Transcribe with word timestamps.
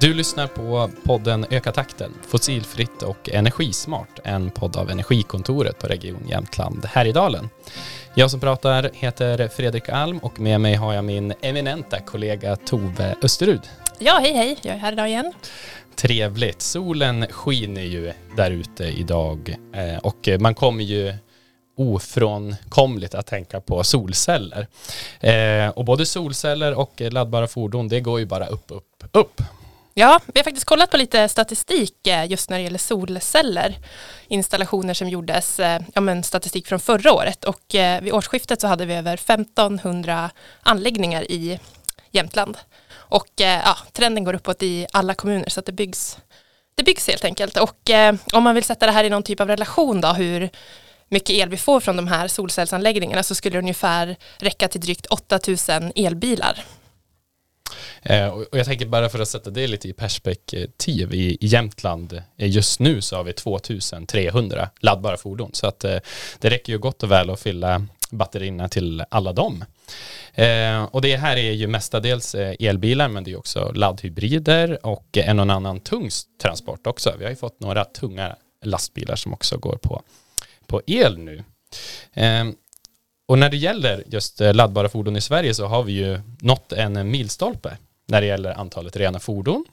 Du 0.00 0.14
lyssnar 0.14 0.46
på 0.46 0.90
podden 1.04 1.46
Öka 1.50 1.72
takten, 1.72 2.14
fossilfritt 2.28 3.02
och 3.02 3.28
energismart, 3.28 4.20
en 4.24 4.50
podd 4.50 4.76
av 4.76 4.90
Energikontoret 4.90 5.78
på 5.78 5.86
Region 5.86 6.28
Jämtland 6.28 6.84
Härjedalen. 6.84 7.48
Jag 8.14 8.30
som 8.30 8.40
pratar 8.40 8.90
heter 8.94 9.48
Fredrik 9.48 9.88
Alm 9.88 10.18
och 10.18 10.40
med 10.40 10.60
mig 10.60 10.74
har 10.74 10.94
jag 10.94 11.04
min 11.04 11.34
eminenta 11.40 12.00
kollega 12.00 12.56
Tove 12.56 13.14
Österud. 13.22 13.60
Ja, 13.98 14.18
hej 14.22 14.32
hej, 14.32 14.58
jag 14.62 14.74
är 14.74 14.78
här 14.78 14.92
idag 14.92 15.08
igen. 15.08 15.32
Trevligt. 15.94 16.62
Solen 16.62 17.26
skiner 17.30 17.82
ju 17.82 18.12
där 18.36 18.50
ute 18.50 18.84
idag 18.84 19.56
eh, 19.74 19.98
och 19.98 20.28
man 20.40 20.54
kommer 20.54 20.84
ju 20.84 21.14
ofrånkomligt 21.76 23.14
att 23.14 23.26
tänka 23.26 23.60
på 23.60 23.84
solceller. 23.84 24.66
Eh, 25.20 25.68
och 25.68 25.84
både 25.84 26.06
solceller 26.06 26.74
och 26.74 27.00
laddbara 27.00 27.46
fordon, 27.46 27.88
det 27.88 28.00
går 28.00 28.20
ju 28.20 28.26
bara 28.26 28.46
upp, 28.46 28.64
upp, 28.70 29.04
upp. 29.12 29.42
Ja, 29.98 30.20
vi 30.26 30.40
har 30.40 30.44
faktiskt 30.44 30.66
kollat 30.66 30.90
på 30.90 30.96
lite 30.96 31.28
statistik 31.28 32.06
eh, 32.06 32.30
just 32.30 32.50
när 32.50 32.56
det 32.56 32.62
gäller 32.62 32.78
solceller. 32.78 33.78
Installationer 34.28 34.94
som 34.94 35.08
gjordes, 35.08 35.60
eh, 35.60 35.80
ja 35.94 36.00
men 36.00 36.22
statistik 36.22 36.66
från 36.66 36.80
förra 36.80 37.12
året 37.12 37.44
och 37.44 37.74
eh, 37.74 38.02
vid 38.02 38.12
årsskiftet 38.12 38.60
så 38.60 38.66
hade 38.66 38.86
vi 38.86 38.94
över 38.94 39.14
1500 39.14 40.30
anläggningar 40.62 41.30
i 41.30 41.60
Jämtland. 42.10 42.58
Och 42.92 43.28
ja, 43.36 43.76
trenden 43.92 44.24
går 44.24 44.34
uppåt 44.34 44.62
i 44.62 44.86
alla 44.92 45.14
kommuner 45.14 45.48
så 45.48 45.60
att 45.60 45.66
det 45.66 45.72
byggs, 45.72 46.18
det 46.76 46.82
byggs 46.82 47.08
helt 47.08 47.24
enkelt. 47.24 47.56
Och 47.56 47.90
om 48.32 48.42
man 48.42 48.54
vill 48.54 48.64
sätta 48.64 48.86
det 48.86 48.92
här 48.92 49.04
i 49.04 49.10
någon 49.10 49.22
typ 49.22 49.40
av 49.40 49.48
relation 49.48 50.00
då, 50.00 50.08
hur 50.08 50.50
mycket 51.08 51.30
el 51.30 51.48
vi 51.48 51.56
får 51.56 51.80
från 51.80 51.96
de 51.96 52.08
här 52.08 52.28
solcellsanläggningarna 52.28 53.22
så 53.22 53.34
skulle 53.34 53.56
det 53.56 53.58
ungefär 53.58 54.16
räcka 54.38 54.68
till 54.68 54.80
drygt 54.80 55.06
8000 55.06 55.92
elbilar. 55.96 56.64
Eh, 58.02 58.28
och 58.28 58.58
jag 58.58 58.66
tänker 58.66 58.86
bara 58.86 59.08
för 59.08 59.18
att 59.18 59.28
sätta 59.28 59.50
det 59.50 59.66
lite 59.66 59.88
i 59.88 59.92
perspektiv, 59.92 61.12
eh, 61.12 61.18
i 61.18 61.38
Jämtland 61.40 62.12
eh, 62.12 62.50
just 62.50 62.80
nu 62.80 63.00
så 63.00 63.16
har 63.16 63.24
vi 63.24 63.32
2300 63.32 64.70
laddbara 64.80 65.16
fordon, 65.16 65.50
så 65.52 65.66
att 65.66 65.80
det 65.80 66.50
räcker 66.50 66.72
ju 66.72 66.78
gott 66.78 67.02
och 67.02 67.10
väl 67.10 67.30
att 67.30 67.40
fylla 67.40 67.86
batterierna 68.10 68.68
till 68.68 69.04
alla 69.10 69.32
dem. 69.32 69.64
och 70.90 71.02
det 71.02 71.16
här 71.16 71.36
är 71.36 71.52
ju 71.52 71.66
mestadels 71.66 72.34
elbilar, 72.34 73.08
men 73.08 73.24
det 73.24 73.32
är 73.32 73.38
också 73.38 73.72
laddhybrider 73.74 74.86
och 74.86 75.18
en 75.18 75.40
och 75.40 75.54
annan 75.54 75.80
tung 75.80 76.10
transport 76.42 76.86
också. 76.86 77.14
Vi 77.18 77.24
har 77.24 77.30
ju 77.30 77.36
fått 77.36 77.60
några 77.60 77.84
tunga 77.84 78.36
lastbilar 78.64 79.16
som 79.16 79.32
också 79.32 79.58
går 79.58 79.76
på, 79.76 80.02
på 80.66 80.82
el 80.86 81.18
nu. 81.18 81.44
Och 83.26 83.38
när 83.38 83.50
det 83.50 83.56
gäller 83.56 84.04
just 84.06 84.40
laddbara 84.40 84.88
fordon 84.88 85.16
i 85.16 85.20
Sverige 85.20 85.54
så 85.54 85.66
har 85.66 85.82
vi 85.82 85.92
ju 85.92 86.20
nått 86.40 86.72
en 86.72 87.10
milstolpe 87.10 87.76
när 88.06 88.20
det 88.20 88.26
gäller 88.26 88.50
antalet 88.50 88.96
rena 88.96 89.18
fordon. 89.18 89.64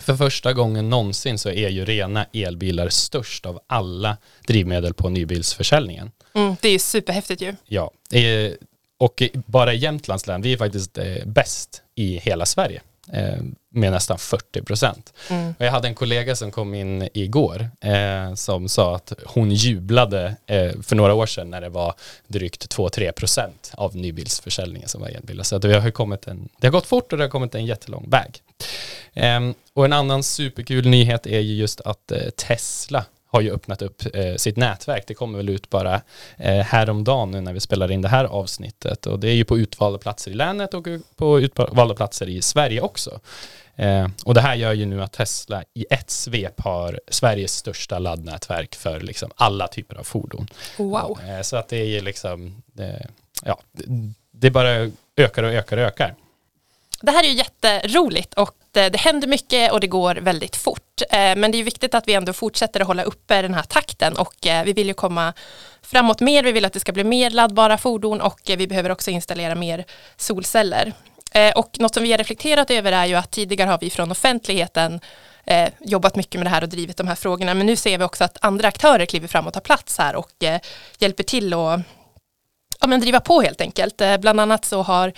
För 0.00 0.16
första 0.16 0.52
gången 0.52 0.90
någonsin 0.90 1.38
så 1.38 1.48
är 1.48 1.68
ju 1.68 1.84
rena 1.84 2.26
elbilar 2.32 2.88
störst 2.88 3.46
av 3.46 3.60
alla 3.66 4.16
drivmedel 4.46 4.94
på 4.94 5.08
nybilsförsäljningen. 5.08 6.10
Mm, 6.34 6.56
det 6.60 6.68
är 6.68 6.78
superhäftigt 6.78 7.42
ju. 7.42 7.54
Ja, 7.64 7.90
eh, 8.12 8.52
och 8.98 9.22
bara 9.34 9.74
i 9.74 9.76
Jämtlands 9.76 10.26
län, 10.26 10.42
vi 10.42 10.52
är 10.52 10.56
faktiskt 10.56 10.98
eh, 10.98 11.24
bäst 11.24 11.82
i 11.94 12.18
hela 12.18 12.46
Sverige 12.46 12.80
Eh, 12.80 12.95
med 13.76 13.92
nästan 13.92 14.18
40 14.18 14.62
procent. 14.62 15.12
Mm. 15.30 15.54
jag 15.58 15.70
hade 15.70 15.88
en 15.88 15.94
kollega 15.94 16.36
som 16.36 16.50
kom 16.50 16.74
in 16.74 17.08
igår 17.14 17.70
eh, 17.80 18.34
som 18.34 18.68
sa 18.68 18.96
att 18.96 19.12
hon 19.26 19.50
jublade 19.50 20.36
eh, 20.46 20.70
för 20.82 20.96
några 20.96 21.14
år 21.14 21.26
sedan 21.26 21.50
när 21.50 21.60
det 21.60 21.68
var 21.68 21.94
drygt 22.26 22.76
2-3 22.76 23.12
procent 23.12 23.72
av 23.74 23.96
nybilsförsäljningen 23.96 24.88
som 24.88 25.00
var 25.00 25.08
elbilar. 25.08 25.44
Så 25.44 25.58
det 25.58 25.80
har, 25.80 25.90
kommit 25.90 26.26
en, 26.26 26.48
det 26.60 26.66
har 26.66 26.72
gått 26.72 26.86
fort 26.86 27.12
och 27.12 27.18
det 27.18 27.24
har 27.24 27.28
kommit 27.28 27.54
en 27.54 27.66
jättelång 27.66 28.10
väg. 28.10 28.42
Eh, 29.12 29.40
och 29.74 29.84
en 29.84 29.92
annan 29.92 30.22
superkul 30.22 30.88
nyhet 30.88 31.26
är 31.26 31.40
ju 31.40 31.54
just 31.54 31.80
att 31.80 32.12
eh, 32.12 32.30
Tesla 32.36 33.04
har 33.26 33.40
ju 33.40 33.52
öppnat 33.52 33.82
upp 33.82 34.02
eh, 34.14 34.34
sitt 34.34 34.56
nätverk. 34.56 35.04
Det 35.06 35.14
kommer 35.14 35.36
väl 35.36 35.48
ut 35.48 35.70
bara 35.70 36.00
eh, 36.36 36.56
häromdagen 36.56 37.30
nu 37.30 37.40
när 37.40 37.52
vi 37.52 37.60
spelar 37.60 37.90
in 37.90 38.02
det 38.02 38.08
här 38.08 38.24
avsnittet 38.24 39.06
och 39.06 39.20
det 39.20 39.28
är 39.28 39.34
ju 39.34 39.44
på 39.44 39.58
utvalda 39.58 39.98
platser 39.98 40.30
i 40.30 40.34
länet 40.34 40.74
och 40.74 40.86
på 41.16 41.40
utvalda 41.40 41.94
platser 41.94 42.28
i 42.28 42.42
Sverige 42.42 42.80
också. 42.80 43.20
Eh, 43.76 44.08
och 44.24 44.34
det 44.34 44.40
här 44.40 44.54
gör 44.54 44.72
ju 44.72 44.86
nu 44.86 45.02
att 45.02 45.12
Tesla 45.12 45.64
i 45.74 45.86
ett 45.90 46.10
svep 46.10 46.60
har 46.60 47.00
Sveriges 47.08 47.52
största 47.52 47.98
laddnätverk 47.98 48.74
för 48.74 49.00
liksom 49.00 49.30
alla 49.36 49.68
typer 49.68 49.96
av 49.96 50.02
fordon. 50.02 50.46
Wow. 50.76 51.18
Eh, 51.28 51.42
så 51.42 51.56
att 51.56 51.68
det 51.68 51.76
är 51.76 51.86
ju 51.86 52.00
liksom, 52.00 52.62
eh, 52.78 53.06
ja, 53.44 53.60
det 54.30 54.50
bara 54.50 54.90
ökar 55.16 55.42
och 55.42 55.52
ökar 55.52 55.76
och 55.76 55.82
ökar. 55.82 56.14
Det 57.00 57.10
här 57.12 57.24
är 57.24 57.28
ju 57.28 57.34
jätteroligt 57.34 58.34
och 58.34 58.54
det, 58.72 58.88
det 58.88 58.98
händer 58.98 59.28
mycket 59.28 59.72
och 59.72 59.80
det 59.80 59.86
går 59.86 60.14
väldigt 60.14 60.56
fort. 60.56 61.02
Eh, 61.10 61.36
men 61.36 61.52
det 61.52 61.58
är 61.58 61.64
viktigt 61.64 61.94
att 61.94 62.08
vi 62.08 62.14
ändå 62.14 62.32
fortsätter 62.32 62.80
att 62.80 62.86
hålla 62.86 63.02
uppe 63.02 63.42
den 63.42 63.54
här 63.54 63.62
takten 63.62 64.16
och 64.16 64.46
eh, 64.46 64.64
vi 64.64 64.72
vill 64.72 64.86
ju 64.86 64.94
komma 64.94 65.32
framåt 65.82 66.20
mer. 66.20 66.42
Vi 66.42 66.52
vill 66.52 66.64
att 66.64 66.72
det 66.72 66.80
ska 66.80 66.92
bli 66.92 67.04
mer 67.04 67.30
laddbara 67.30 67.78
fordon 67.78 68.20
och 68.20 68.40
vi 68.46 68.66
behöver 68.66 68.90
också 68.90 69.10
installera 69.10 69.54
mer 69.54 69.84
solceller. 70.16 70.92
Och 71.54 71.76
något 71.78 71.94
som 71.94 72.02
vi 72.02 72.10
har 72.10 72.18
reflekterat 72.18 72.70
över 72.70 72.92
är 72.92 73.06
ju 73.06 73.14
att 73.14 73.30
tidigare 73.30 73.70
har 73.70 73.78
vi 73.78 73.90
från 73.90 74.10
offentligheten 74.10 75.00
jobbat 75.80 76.16
mycket 76.16 76.34
med 76.34 76.46
det 76.46 76.50
här 76.50 76.62
och 76.62 76.68
drivit 76.68 76.96
de 76.96 77.08
här 77.08 77.14
frågorna. 77.14 77.54
Men 77.54 77.66
nu 77.66 77.76
ser 77.76 77.98
vi 77.98 78.04
också 78.04 78.24
att 78.24 78.38
andra 78.40 78.68
aktörer 78.68 79.06
kliver 79.06 79.28
fram 79.28 79.46
och 79.46 79.52
tar 79.52 79.60
plats 79.60 79.98
här 79.98 80.16
och 80.16 80.30
hjälper 80.98 81.22
till 81.22 81.54
att 81.54 81.80
ja, 82.80 82.86
men 82.86 83.00
driva 83.00 83.20
på 83.20 83.40
helt 83.40 83.60
enkelt. 83.60 84.02
Bland 84.20 84.40
annat 84.40 84.64
så 84.64 84.82
har 84.82 85.12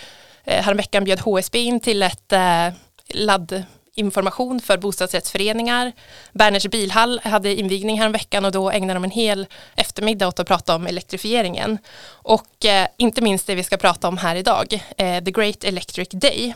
häromveckan 0.51 1.05
bjöd 1.05 1.21
HSB 1.21 1.59
in 1.59 1.81
till 1.81 2.03
ett 2.03 2.33
eh, 2.33 2.69
laddinformation 3.09 4.61
för 4.61 4.79
bostadsrättsföreningar. 4.79 5.93
Berners 6.33 6.67
bilhall 6.67 7.21
hade 7.25 7.55
invigning 7.55 7.99
häromveckan 7.99 8.45
och 8.45 8.53
då 8.53 8.71
ägnade 8.71 8.95
de 8.95 9.05
en 9.05 9.11
hel 9.11 9.47
eftermiddag 9.77 10.29
åt 10.29 10.41
att 10.41 10.49
prata 10.49 10.75
om 10.75 10.87
elektrifieringen. 10.87 11.79
Och 12.09 12.65
eh, 12.65 12.89
inte 12.97 13.21
minst 13.21 13.47
det 13.47 13.55
vi 13.55 13.65
ska 13.65 13.77
prata 13.77 14.09
om 14.09 14.19
här 14.19 14.37
idag, 14.37 14.85
eh, 14.97 15.25
The 15.25 15.31
Great 15.31 15.65
Electric 15.65 16.09
Day. 16.09 16.55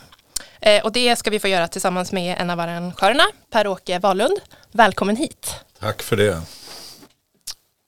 Eh, 0.61 0.83
och 0.83 0.91
det 0.91 1.15
ska 1.15 1.29
vi 1.29 1.39
få 1.39 1.47
göra 1.47 1.67
tillsammans 1.67 2.11
med 2.11 2.37
en 2.39 2.49
av 2.49 2.59
arrangörerna, 2.59 3.23
Per-Åke 3.51 3.99
Wahlund. 3.99 4.39
Välkommen 4.71 5.15
hit. 5.15 5.55
Tack 5.79 6.03
för 6.03 6.17
det. 6.17 6.41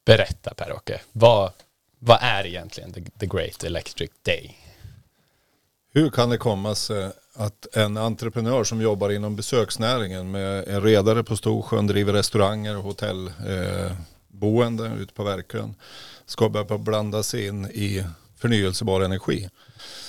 Berätta 0.06 0.54
Per-Åke, 0.54 1.00
vad, 1.12 1.52
vad 2.00 2.20
är 2.22 2.46
egentligen 2.46 2.94
The, 2.94 3.02
The 3.20 3.26
Great 3.26 3.64
Electric 3.64 4.12
Day? 4.26 4.65
Hur 5.96 6.10
kan 6.10 6.30
det 6.30 6.38
komma 6.38 6.76
sig 6.76 7.12
att 7.34 7.76
en 7.76 7.98
entreprenör 7.98 8.64
som 8.64 8.82
jobbar 8.82 9.10
inom 9.10 9.36
besöksnäringen 9.36 10.32
med 10.32 10.68
en 10.68 10.82
redare 10.82 11.24
på 11.24 11.38
Storsjön, 11.38 11.88
driver 11.88 12.14
restauranger 12.14 12.78
och 12.78 12.84
hotellboende 12.84 14.86
eh, 14.86 15.02
ute 15.02 15.14
på 15.14 15.24
Verkön 15.24 15.76
ska 16.26 16.50
börja 16.50 16.78
blanda 16.78 17.24
sig 17.24 17.48
in 17.48 17.66
i 17.66 18.04
förnyelsebar 18.38 19.02
energi? 19.02 19.50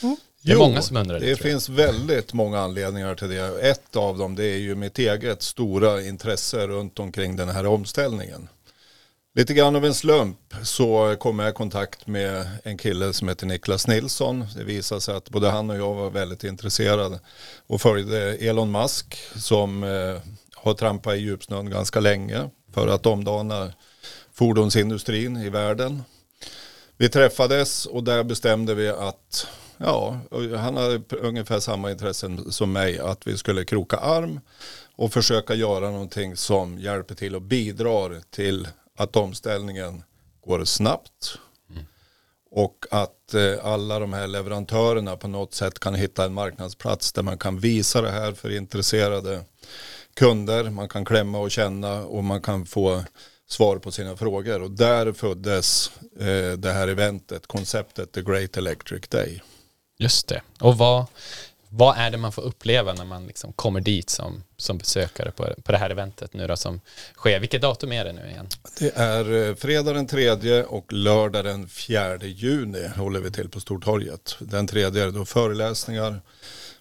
Mm. 0.03 0.17
Det 0.43 0.53
är 0.53 0.57
många 0.57 0.83
som 0.83 0.97
undrar 0.97 1.21
det. 1.21 1.27
Det 1.27 1.37
finns 1.37 1.69
väldigt 1.69 2.33
många 2.33 2.61
anledningar 2.61 3.15
till 3.15 3.29
det. 3.29 3.71
Ett 3.71 3.97
av 3.97 4.19
dem 4.19 4.35
det 4.35 4.45
är 4.45 4.59
ju 4.59 4.75
mitt 4.75 4.99
eget 4.99 5.43
stora 5.43 6.03
intresse 6.03 6.67
runt 6.67 6.99
omkring 6.99 7.37
den 7.37 7.49
här 7.49 7.67
omställningen. 7.67 8.49
Lite 9.37 9.55
grann 9.55 9.77
av 9.77 9.85
en 9.85 9.95
slump 9.95 10.55
så 10.63 11.17
kom 11.19 11.39
jag 11.39 11.51
i 11.51 11.53
kontakt 11.53 12.07
med 12.07 12.47
en 12.65 12.79
kille 12.79 13.13
som 13.13 13.29
heter 13.29 13.47
Niklas 13.47 13.87
Nilsson. 13.87 14.47
Det 14.57 14.65
visade 14.65 15.01
sig 15.01 15.17
att 15.17 15.31
både 15.31 15.51
han 15.51 15.71
och 15.71 15.77
jag 15.77 15.95
var 15.95 16.11
väldigt 16.11 16.45
intresserade 16.45 17.21
och 17.67 17.81
följde 17.81 18.35
Elon 18.35 18.73
Musk 18.73 19.19
som 19.35 19.83
eh, 19.83 20.23
har 20.55 20.75
trampat 20.75 21.15
i 21.15 21.19
djupsnön 21.19 21.71
ganska 21.71 22.01
länge 22.01 22.51
för 22.75 22.89
att 22.89 23.07
omdana 23.07 23.73
fordonsindustrin 24.33 25.37
i 25.37 25.49
världen. 25.49 26.03
Vi 26.97 27.09
träffades 27.09 27.87
och 27.87 28.05
där 28.05 28.25
bestämde 28.25 28.75
vi 28.75 28.89
att 28.89 29.47
ja, 29.77 30.19
han 30.59 30.77
hade 30.77 31.01
ungefär 31.17 31.61
samma 31.61 31.91
intressen 31.91 32.53
som 32.53 32.73
mig 32.73 32.99
att 32.99 33.27
vi 33.27 33.37
skulle 33.37 33.65
kroka 33.65 33.97
arm 33.97 34.41
och 34.97 35.13
försöka 35.13 35.55
göra 35.55 35.91
någonting 35.91 36.37
som 36.37 36.79
hjälper 36.79 37.15
till 37.15 37.35
och 37.35 37.43
bidrar 37.43 38.21
till 38.31 38.69
att 38.97 39.17
omställningen 39.17 40.03
går 40.47 40.65
snabbt. 40.65 41.39
Mm. 41.71 41.85
Och 42.51 42.87
att 42.91 43.35
eh, 43.35 43.67
alla 43.67 43.99
de 43.99 44.13
här 44.13 44.27
leverantörerna 44.27 45.17
på 45.17 45.29
något 45.29 45.55
sätt 45.55 45.79
kan 45.79 45.95
hitta 45.95 46.25
en 46.25 46.35
marknadsplats 46.35 47.13
där 47.13 47.23
man 47.23 47.39
kan 47.39 47.61
visa 47.61 48.03
det 48.03 48.11
här 48.11 48.33
för 48.33 48.57
intresserade 48.57 49.45
kunder. 50.15 50.71
Man 50.71 50.89
kan 50.89 51.05
klämma 51.05 51.39
och 51.39 51.51
känna 51.51 52.05
och 52.05 52.25
man 52.25 52.43
kan 52.43 52.67
få 52.67 53.05
svar 53.49 53.79
på 53.79 53.91
sina 53.91 54.17
frågor. 54.17 54.63
Och 54.63 54.71
där 54.71 55.13
föddes 55.13 55.91
eh, 56.21 56.53
det 56.59 56.73
här 56.73 56.89
eventet, 56.89 57.47
konceptet 57.47 58.13
The 58.13 58.23
Great 58.23 58.57
Electric 58.57 59.09
Day. 59.09 59.43
Just 59.99 60.29
det. 60.29 60.43
Och 60.61 60.79
vad, 60.79 61.07
vad 61.77 61.99
är 61.99 62.11
det 62.11 62.17
man 62.17 62.33
får 62.33 62.43
uppleva 62.43 62.93
när 62.93 63.05
man 63.05 63.27
liksom 63.27 63.53
kommer 63.53 63.81
dit 63.81 64.11
som, 64.11 64.43
som 64.57 64.79
besökare 64.79 65.31
på, 65.31 65.55
på 65.65 65.73
det 65.73 65.79
här 65.79 65.91
eventet 65.91 66.33
nu 66.33 66.47
då 66.47 66.57
som 66.57 66.81
sker? 67.15 67.41
Vilket 67.41 67.63
datum 67.63 67.93
är 67.93 68.05
det 68.05 68.13
nu 68.13 68.29
igen? 68.31 68.49
Det 68.79 68.97
är 68.97 69.49
eh, 69.49 69.55
fredag 69.55 69.93
den 69.93 70.07
tredje 70.07 70.65
och 70.65 70.93
lördag 70.93 71.45
den 71.45 71.69
fjärde 71.69 72.27
juni 72.27 72.89
håller 72.97 73.21
vi 73.21 73.31
till 73.31 73.49
på 73.49 73.61
Stortorget. 73.61 74.37
Den 74.39 74.67
tredje 74.67 75.05
är 75.05 75.11
då 75.11 75.25
föreläsningar 75.25 76.21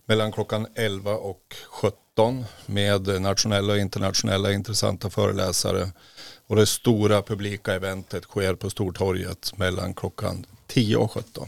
mellan 0.06 0.32
klockan 0.32 0.68
11 0.76 1.16
och 1.16 1.56
17 1.70 2.46
med 2.66 3.22
nationella 3.22 3.74
och 3.74 3.80
internationella 3.80 4.52
intressanta 4.52 5.10
föreläsare. 5.10 5.92
Och 6.48 6.56
det 6.56 6.66
stora 6.66 7.22
publika 7.22 7.74
eventet 7.74 8.24
sker 8.24 8.56
på 8.56 8.70
Stortorget 8.70 9.58
mellan 9.58 9.94
klockan 9.94 10.46
10 10.68 10.98
och 10.98 11.12
17. 11.12 11.48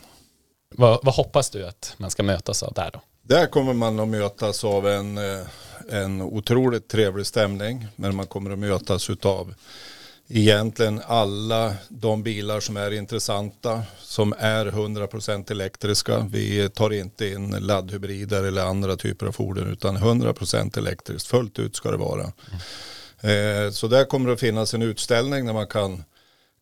Vad, 0.69 0.99
vad 1.03 1.15
hoppas 1.15 1.49
du 1.49 1.67
att 1.67 1.93
man 1.97 2.11
ska 2.11 2.23
mötas 2.23 2.63
av 2.63 2.73
där 2.73 2.91
då? 2.93 3.01
Där 3.27 3.47
kommer 3.47 3.73
man 3.73 3.99
att 3.99 4.07
mötas 4.07 4.63
av 4.63 4.87
en, 4.87 5.17
eh, 5.17 5.45
en 5.89 6.21
otroligt 6.21 6.87
trevlig 6.87 7.25
stämning. 7.25 7.87
Men 7.95 8.15
man 8.15 8.27
kommer 8.27 8.51
att 8.51 8.59
mötas 8.59 9.09
av 9.09 9.53
egentligen 10.27 11.01
alla 11.07 11.75
de 11.89 12.23
bilar 12.23 12.59
som 12.59 12.77
är 12.77 12.91
intressanta, 12.91 13.83
som 13.99 14.33
är 14.37 14.65
100% 14.65 15.51
elektriska. 15.51 16.27
Vi 16.31 16.69
tar 16.69 16.93
inte 16.93 17.27
in 17.27 17.49
laddhybrider 17.49 18.43
eller 18.43 18.65
andra 18.65 18.95
typer 18.95 19.25
av 19.25 19.31
fordon 19.31 19.71
utan 19.71 19.97
100% 19.97 20.77
elektriskt. 20.77 21.27
Fullt 21.27 21.59
ut 21.59 21.75
ska 21.75 21.91
det 21.91 21.97
vara. 21.97 22.31
Mm. 23.21 23.71
Så 23.71 23.87
där 23.87 24.05
kommer 24.05 24.27
det 24.27 24.33
att 24.33 24.39
finnas 24.39 24.73
en 24.73 24.81
utställning 24.81 25.45
där 25.45 25.53
man 25.53 25.67
kan 25.67 26.03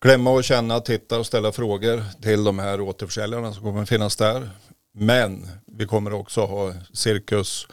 klämma 0.02 0.32
och 0.32 0.44
känna, 0.44 0.80
titta 0.80 1.20
och 1.20 1.26
ställa 1.26 1.52
frågor 1.52 2.04
till 2.22 2.44
de 2.44 2.60
här 2.60 2.82
återförsäljarna 2.82 3.54
som 3.54 3.64
kommer 3.64 3.82
att 3.82 3.90
finnas 3.90 4.16
där. 4.16 4.50
Men 4.98 5.48
vi 5.66 5.86
kommer 5.86 6.14
också 6.14 6.46
ha 6.46 6.74
cirkus 6.94 7.68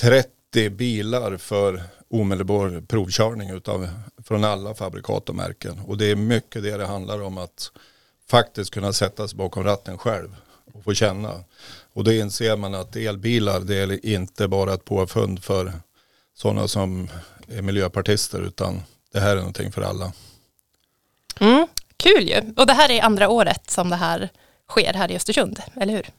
30 0.00 0.70
bilar 0.70 1.36
för 1.36 1.82
omedelbar 2.08 2.82
provkörning 2.88 3.50
utav, 3.50 3.88
från 4.24 4.44
alla 4.44 4.74
fabrikat 4.74 5.28
och 5.28 5.34
märken. 5.34 5.78
Och 5.78 5.98
det 5.98 6.10
är 6.10 6.16
mycket 6.16 6.62
det 6.62 6.76
det 6.76 6.86
handlar 6.86 7.22
om 7.22 7.38
att 7.38 7.70
faktiskt 8.30 8.70
kunna 8.70 8.92
sätta 8.92 9.28
sig 9.28 9.36
bakom 9.36 9.64
ratten 9.64 9.98
själv 9.98 10.36
och 10.74 10.84
få 10.84 10.94
känna. 10.94 11.44
Och 11.92 12.04
då 12.04 12.12
inser 12.12 12.56
man 12.56 12.74
att 12.74 12.96
elbilar 12.96 13.60
det 13.60 13.76
är 13.76 14.06
inte 14.06 14.48
bara 14.48 14.74
ett 14.74 14.84
påfund 14.84 15.44
för 15.44 15.72
sådana 16.34 16.68
som 16.68 17.08
är 17.48 17.62
miljöpartister 17.62 18.40
utan 18.40 18.82
det 19.12 19.20
här 19.20 19.32
är 19.32 19.36
någonting 19.36 19.72
för 19.72 19.82
alla. 19.82 20.12
Mm, 21.40 21.66
kul 21.96 22.28
ju. 22.28 22.54
Och 22.56 22.66
det 22.66 22.72
här 22.72 22.90
är 22.90 23.02
andra 23.02 23.28
året 23.28 23.70
som 23.70 23.90
det 23.90 23.96
här 23.96 24.28
sker 24.68 24.92
här 24.92 25.10
i 25.10 25.16
Östersund, 25.16 25.62
eller 25.74 25.92
hur? 25.92 26.10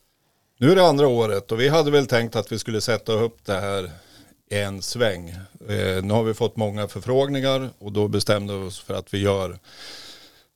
Nu 0.57 0.71
är 0.71 0.75
det 0.75 0.87
andra 0.87 1.07
året 1.07 1.51
och 1.51 1.59
vi 1.59 1.69
hade 1.69 1.91
väl 1.91 2.07
tänkt 2.07 2.35
att 2.35 2.51
vi 2.51 2.59
skulle 2.59 2.81
sätta 2.81 3.13
upp 3.13 3.45
det 3.45 3.59
här 3.59 3.91
en 4.49 4.81
sväng. 4.81 5.29
Eh, 5.69 6.03
nu 6.03 6.13
har 6.13 6.23
vi 6.23 6.33
fått 6.33 6.55
många 6.55 6.87
förfrågningar 6.87 7.69
och 7.79 7.91
då 7.91 8.07
bestämde 8.07 8.57
vi 8.57 8.65
oss 8.65 8.79
för 8.79 8.93
att 8.93 9.13
vi 9.13 9.17
gör 9.17 9.59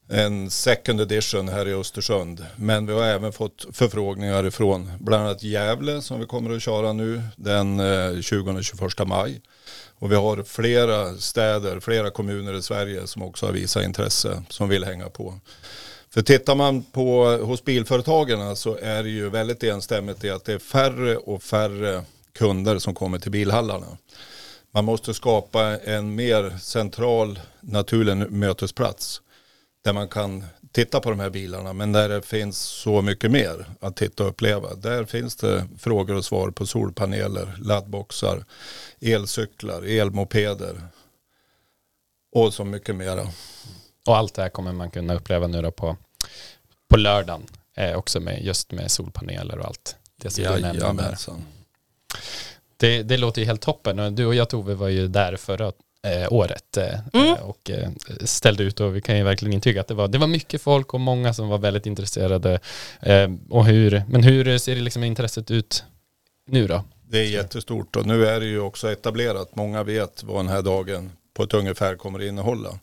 en 0.10 0.50
second 0.50 1.02
edition 1.02 1.50
här 1.50 1.68
i 1.68 1.74
Östersund. 1.74 2.46
Men 2.56 2.86
vi 2.86 2.94
har 2.94 3.04
även 3.04 3.34
fått 3.34 3.66
förfrågningar 3.72 4.46
ifrån 4.46 4.92
bland 5.00 5.24
annat 5.24 5.44
Gävle 5.44 6.02
som 6.02 6.20
vi 6.20 6.26
kommer 6.26 6.56
att 6.56 6.62
köra 6.62 6.94
nu 6.94 7.22
den 7.36 7.80
eh, 7.80 7.84
20-21 7.84 9.06
maj. 9.06 9.42
Och 10.00 10.12
vi 10.12 10.16
har 10.16 10.44
flera 10.44 11.14
städer, 11.14 11.80
flera 11.80 12.10
kommuner 12.10 12.54
i 12.54 12.62
Sverige 12.62 13.08
som 13.08 13.22
också 13.22 13.46
har 13.46 13.54
visat 13.54 13.84
intresse 13.84 14.44
som 14.50 14.70
vill 14.70 14.84
hänga 14.84 15.10
på. 15.10 15.40
För 16.10 16.22
tittar 16.22 16.56
man 16.56 16.84
på 16.84 17.26
hos 17.26 17.64
bilföretagen 17.64 18.56
så 18.56 18.78
är 18.78 19.04
det 19.04 19.10
ju 19.10 19.30
väldigt 19.30 19.64
enstämmigt 19.64 20.24
i 20.24 20.30
att 20.30 20.46
det 20.46 20.54
är 20.54 20.60
färre 20.60 21.18
och 21.18 21.44
färre 21.44 22.04
kunder 22.34 22.80
som 22.80 22.96
kommer 22.96 23.20
till 23.20 23.32
bilhallarna. 23.32 23.98
Man 24.72 24.86
måste 24.86 25.14
skapa 25.14 25.64
en 25.78 26.16
mer 26.16 26.58
central 26.62 27.40
naturlig 27.62 28.32
mötesplats 28.32 29.22
där 29.84 29.94
man 29.94 30.08
kan 30.08 30.46
titta 30.72 31.00
på 31.00 31.10
de 31.10 31.20
här 31.20 31.30
bilarna 31.30 31.74
men 31.74 31.92
där 31.92 32.10
det 32.10 32.22
finns 32.22 32.58
så 32.58 33.02
mycket 33.02 33.32
mer 33.32 33.66
att 33.80 33.96
titta 33.96 34.24
och 34.24 34.30
uppleva. 34.30 34.76
Där 34.76 35.06
finns 35.06 35.36
det 35.36 35.68
frågor 35.80 36.16
och 36.16 36.26
svar 36.26 36.52
på 36.52 36.66
solpaneler, 36.66 37.58
laddboxar, 37.62 38.46
elcyklar, 39.02 39.82
elmopeder 39.82 40.82
och 42.32 42.54
så 42.54 42.64
mycket 42.64 42.96
mera. 42.96 43.28
Och 44.08 44.18
allt 44.18 44.34
det 44.34 44.42
här 44.42 44.50
kommer 44.50 44.74
man 44.74 44.92
kunna 44.92 45.14
uppleva 45.14 45.48
nu 45.48 45.62
då 45.62 45.72
på, 45.72 45.98
på 46.90 46.98
lördagen 46.98 47.46
eh, 47.76 47.98
också 47.98 48.20
med 48.20 48.46
just 48.46 48.72
med 48.72 48.92
solpaneler 48.92 49.60
och 49.60 49.66
allt 49.66 49.96
det 50.22 50.30
som 50.30 50.44
du 50.44 50.60
nämnde 50.60 51.04
där. 51.04 51.18
Det, 52.78 53.04
det 53.04 53.18
låter 53.18 53.42
ju 53.42 53.48
helt 53.48 53.62
toppen. 53.62 54.16
Du 54.16 54.26
och 54.26 54.36
jag 54.36 54.50
Tove 54.50 54.74
var 54.74 54.88
ju 54.88 55.08
där 55.08 55.36
förra 55.36 55.72
eh, 56.04 56.34
året 56.34 56.78
eh, 56.78 57.00
mm. 57.14 57.34
och 57.34 57.70
eh, 57.70 57.90
ställde 58.22 58.64
ut 58.64 58.80
och 58.80 58.96
vi 58.96 59.02
kan 59.02 59.18
ju 59.18 59.24
verkligen 59.24 59.54
intyga 59.54 59.82
att 59.82 59.88
det 59.88 59.94
var, 59.94 60.08
det 60.08 60.18
var 60.18 60.28
mycket 60.28 60.62
folk 60.62 60.94
och 60.94 61.00
många 61.00 61.34
som 61.34 61.48
var 61.48 61.58
väldigt 61.58 61.86
intresserade. 61.86 62.60
Eh, 63.00 63.30
och 63.50 63.66
hur, 63.66 64.04
men 64.08 64.24
hur 64.24 64.58
ser 64.58 64.76
det 64.76 64.82
liksom 64.82 65.04
intresset 65.04 65.52
ut 65.52 65.84
nu 66.48 66.68
då? 66.68 66.84
Det 67.10 67.20
är 67.20 67.26
jättestort 67.26 67.96
och 67.96 68.06
nu 68.06 68.28
är 68.28 68.40
det 68.40 68.46
ju 68.46 68.60
också 68.60 68.92
etablerat. 68.92 69.56
Många 69.56 69.84
vet 69.84 70.24
vad 70.24 70.38
den 70.38 70.48
här 70.48 70.62
dagen 70.62 71.12
på 71.34 71.44
ett 71.44 71.54
ungefär 71.54 71.96
kommer 71.96 72.20
att 72.20 72.26
innehålla. 72.26 72.80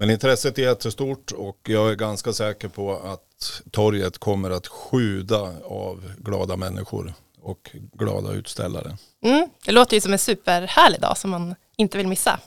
Men 0.00 0.10
intresset 0.10 0.58
är 0.58 0.62
jättestort 0.62 1.32
och 1.32 1.58
jag 1.68 1.90
är 1.90 1.94
ganska 1.94 2.32
säker 2.32 2.68
på 2.68 2.96
att 2.96 3.62
torget 3.70 4.18
kommer 4.18 4.50
att 4.50 4.66
sjuda 4.66 5.52
av 5.64 6.12
glada 6.18 6.56
människor 6.56 7.14
och 7.42 7.70
glada 7.92 8.32
utställare. 8.32 8.96
Mm, 9.24 9.48
det 9.64 9.72
låter 9.72 9.96
ju 9.96 10.00
som 10.00 10.12
en 10.12 10.18
superhärlig 10.18 11.00
dag 11.00 11.18
som 11.18 11.30
man 11.30 11.54
inte 11.76 11.98
vill 11.98 12.08
missa. 12.08 12.40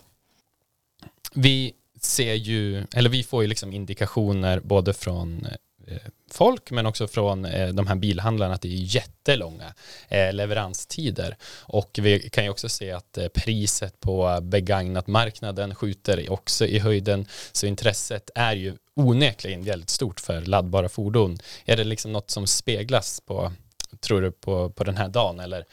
Vi 1.34 1.74
ser 2.02 2.34
ju, 2.34 2.86
eller 2.94 3.10
vi 3.10 3.24
får 3.24 3.42
ju 3.42 3.48
liksom 3.48 3.74
indikationer 3.74 4.60
både 4.60 4.94
från 4.94 5.48
Eh, 5.94 6.10
folk 6.32 6.72
men 6.72 6.86
också 6.86 7.08
från 7.08 7.46
eh, 7.46 7.70
de 7.70 7.88
här 7.88 7.96
bilhandlarna 7.96 8.54
att 8.54 8.62
det 8.62 8.68
är 8.68 8.96
jättelånga 8.96 9.74
eh, 10.08 10.34
leveranstider 10.34 11.38
och 11.62 12.00
vi 12.02 12.30
kan 12.30 12.44
ju 12.44 12.50
också 12.50 12.70
se 12.70 12.92
att 12.92 13.18
priset 13.34 14.00
på 14.00 14.40
begagnat 14.42 15.08
marknaden 15.08 15.76
skjuter 15.76 16.32
också 16.32 16.66
i 16.66 16.80
höjden 16.80 17.26
så 17.52 17.66
intresset 17.66 18.30
är 18.36 18.56
ju 18.56 18.74
onekligen 18.96 19.64
väldigt 19.64 19.90
stort 19.90 20.20
för 20.20 20.42
laddbara 20.42 20.90
fordon. 20.90 21.38
Är 21.66 21.78
det 21.78 21.84
liksom 21.84 22.12
något 22.12 22.32
som 22.32 22.48
speglas 22.48 23.22
på, 23.22 23.52
tror 24.00 24.22
du, 24.22 24.32
på, 24.32 24.70
på 24.70 24.84
den 24.84 24.98
här 24.98 25.08
dagen 25.08 25.40
eller? 25.40 25.66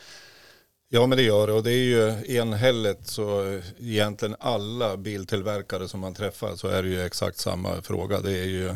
Ja 0.92 1.06
men 1.06 1.18
det 1.18 1.24
gör 1.24 1.46
det 1.46 1.52
och 1.52 1.62
det 1.62 1.72
är 1.72 1.84
ju 1.84 2.36
enhälligt 2.36 3.06
så 3.06 3.60
egentligen 3.80 4.36
alla 4.40 4.96
biltillverkare 4.96 5.88
som 5.88 6.00
man 6.00 6.14
träffar 6.14 6.56
så 6.56 6.68
är 6.68 6.82
det 6.82 6.88
ju 6.88 7.04
exakt 7.04 7.38
samma 7.38 7.82
fråga. 7.82 8.20
Det 8.20 8.38
är 8.38 8.44
ju 8.44 8.74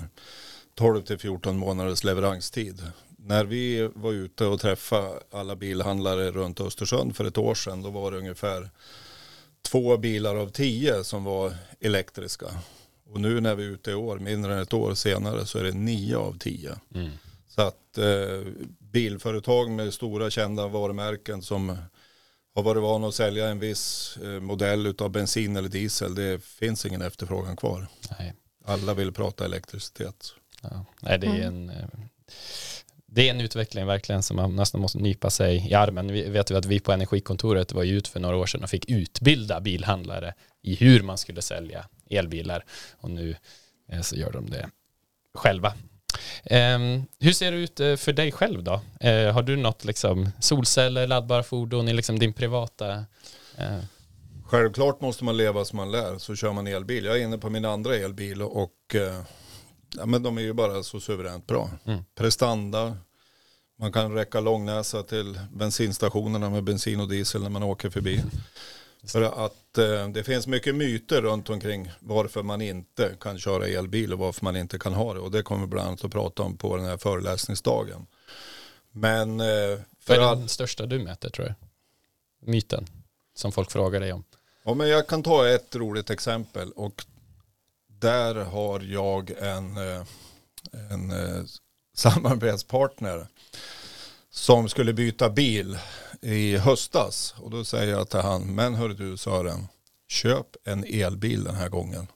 12 0.75 1.03
till 1.03 1.19
14 1.19 1.57
månaders 1.57 2.05
leveranstid. 2.05 2.83
När 3.19 3.45
vi 3.45 3.91
var 3.95 4.13
ute 4.13 4.47
och 4.47 4.61
träffade 4.61 5.21
alla 5.31 5.57
bilhandlare 5.57 6.31
runt 6.31 6.61
Östersund 6.61 7.17
för 7.17 7.25
ett 7.25 7.39
år 7.39 7.55
sedan 7.55 7.83
då 7.83 7.91
var 7.91 8.11
det 8.11 8.19
ungefär 8.19 8.71
två 9.63 9.97
bilar 9.97 10.37
av 10.37 10.49
tio 10.49 11.05
som 11.05 11.25
var 11.25 11.55
elektriska. 11.81 12.47
Och 13.11 13.21
nu 13.21 13.41
när 13.41 13.55
vi 13.55 13.65
är 13.65 13.69
ute 13.69 13.91
i 13.91 13.95
år, 13.95 14.19
mindre 14.19 14.53
än 14.53 14.59
ett 14.59 14.73
år 14.73 14.95
senare, 14.95 15.47
så 15.47 15.59
är 15.59 15.65
det 15.65 15.73
nio 15.73 16.17
av 16.17 16.39
tio. 16.39 16.77
Mm. 16.95 17.11
Så 17.49 17.63
att 17.63 17.99
eh, 17.99 18.53
bilföretag 18.79 19.71
med 19.71 19.95
stora 19.95 20.31
kända 20.31 20.69
varumärken 20.69 21.43
som 21.43 21.77
har 22.55 22.63
varit 22.63 22.83
van 22.83 23.05
att 23.05 23.15
sälja 23.15 23.49
en 23.49 23.59
viss 23.59 24.17
eh, 24.23 24.41
modell 24.41 24.95
av 24.99 25.11
bensin 25.11 25.57
eller 25.57 25.69
diesel. 25.69 26.15
Det 26.15 26.45
finns 26.45 26.87
ingen 26.87 27.03
efterfrågan 27.03 27.57
kvar. 27.57 27.87
Nej. 28.19 28.35
Alla 28.65 28.95
vill 28.95 29.13
prata 29.13 29.45
elektricitet. 29.45 30.35
Ja. 30.71 30.85
Nej, 31.01 31.19
det 31.19 31.27
är 31.27 31.35
mm. 31.35 31.47
en 31.47 31.71
eh, 31.71 31.89
det 33.15 33.29
är 33.29 33.31
en 33.31 33.41
utveckling 33.41 33.87
verkligen 33.87 34.23
som 34.23 34.37
man 34.37 34.57
nästan 34.57 34.81
måste 34.81 34.99
nypa 34.99 35.31
sig 35.31 35.69
i 35.71 35.75
armen. 35.75 36.13
Vi 36.13 36.29
vet 36.29 36.51
ju 36.51 36.57
att 36.57 36.67
vi 36.67 36.81
på 36.81 36.93
Energikontoret 36.93 37.73
var 37.73 37.85
ut 37.85 38.09
för 38.09 38.21
några 38.21 38.37
år 38.37 38.47
sedan 38.47 38.63
och 38.65 38.71
fick 38.71 38.91
utbilda 38.91 39.61
bilhandlare 39.61 40.35
i 40.63 40.75
hur 40.75 41.03
man 41.03 41.19
skulle 41.19 41.43
sälja 41.43 41.87
elbilar 42.11 42.65
och 43.01 43.11
nu 43.11 43.37
eh, 43.89 44.01
så 44.01 44.17
gör 44.17 44.33
de 44.33 44.51
det 44.51 44.71
själva. 45.35 45.75
Um, 46.51 47.07
hur 47.21 47.33
ser 47.33 47.53
det 47.53 47.59
ut 47.59 47.81
uh, 47.81 47.97
för 47.97 48.13
dig 48.13 48.33
själv 48.33 48.65
då? 48.65 48.75
Uh, 49.05 49.33
har 49.33 49.43
du 49.43 49.57
något 49.57 49.85
liksom 49.85 50.31
solceller, 50.41 51.07
laddbara 51.07 51.43
fordon 51.43 51.89
i 51.89 51.93
liksom 51.93 52.19
din 52.19 52.33
privata? 52.33 52.95
Uh... 53.59 53.85
Självklart 54.47 55.01
måste 55.01 55.25
man 55.25 55.37
leva 55.37 55.65
som 55.65 55.77
man 55.77 55.91
lär, 55.91 56.19
så 56.19 56.37
kör 56.37 56.53
man 56.53 56.67
elbil. 56.67 57.05
Jag 57.05 57.19
är 57.19 57.23
inne 57.23 57.39
på 57.39 57.51
min 57.51 57.65
andra 57.65 57.97
elbil 57.97 58.43
och 58.43 58.97
ja, 59.97 60.07
men 60.07 60.23
de 60.23 60.39
är 60.39 60.43
ju 60.43 60.53
bara 60.53 60.83
så 60.83 61.01
suveränt 61.01 61.47
bra. 61.47 61.71
Mm. 61.85 62.05
Prestanda, 62.15 62.97
man 63.77 63.93
kan 63.93 64.13
räcka 64.13 64.41
långnäsa 64.41 65.03
till 65.03 65.41
bensinstationerna 65.53 66.51
med 66.51 66.65
bensin 66.65 67.01
och 67.01 67.09
diesel 67.09 67.43
när 67.43 67.51
man 67.51 67.63
åker 67.63 67.91
förbi. 67.91 68.25
För 69.07 69.47
att 69.47 69.79
eh, 69.79 70.09
det 70.09 70.25
finns 70.25 70.47
mycket 70.47 70.75
myter 70.75 71.23
runt 71.23 71.51
omkring 71.51 71.91
varför 72.01 72.43
man 72.43 72.63
inte 72.63 73.17
kan 73.21 73.39
köra 73.39 73.67
elbil 73.67 74.13
och 74.13 74.19
varför 74.19 74.45
man 74.45 74.57
inte 74.57 74.79
kan 74.79 74.95
ha 74.95 75.15
det. 75.15 75.21
Och 75.21 75.31
det 75.31 75.43
kommer 75.43 75.61
vi 75.61 75.67
bland 75.67 75.89
annat 75.89 76.05
att 76.05 76.13
prata 76.13 76.43
om 76.43 76.57
på 76.57 76.77
den 76.77 76.87
här 76.87 76.97
föreläsningsdagen. 76.97 78.07
Men 78.93 79.41
eh, 79.41 79.47
för 80.01 80.19
Vad 80.19 80.33
är 80.33 80.37
den 80.37 80.49
största 80.49 80.87
du 80.87 80.99
möter 80.99 81.31
tror 81.31 81.47
du? 81.47 81.55
Myten 82.53 82.87
som 83.35 83.53
folk 83.53 83.71
frågar 83.71 84.01
dig 84.01 84.13
om. 84.13 84.25
Ja, 84.65 84.75
men 84.75 84.89
jag 84.89 85.07
kan 85.07 85.23
ta 85.23 85.49
ett 85.49 85.77
roligt 85.77 86.11
exempel 86.11 86.73
och 86.73 87.05
där 88.05 88.35
har 88.35 88.81
jag 88.81 89.31
en, 89.31 89.77
eh, 89.77 90.03
en 90.91 91.11
eh, 91.11 91.45
samarbetspartner 91.95 93.27
som 94.31 94.69
skulle 94.69 94.93
byta 94.93 95.31
bil 95.31 95.79
i 96.21 96.57
höstas. 96.57 97.35
Och 97.39 97.51
då 97.51 97.65
säger 97.65 97.93
jag 97.93 98.09
till 98.09 98.21
han, 98.21 98.55
men 98.55 98.75
hör 98.75 98.89
du 98.89 99.17
Sören, 99.17 99.69
köp 100.09 100.47
en 100.65 100.85
elbil 100.85 101.45
den 101.45 101.55
här 101.55 101.69
gången. 101.69 102.07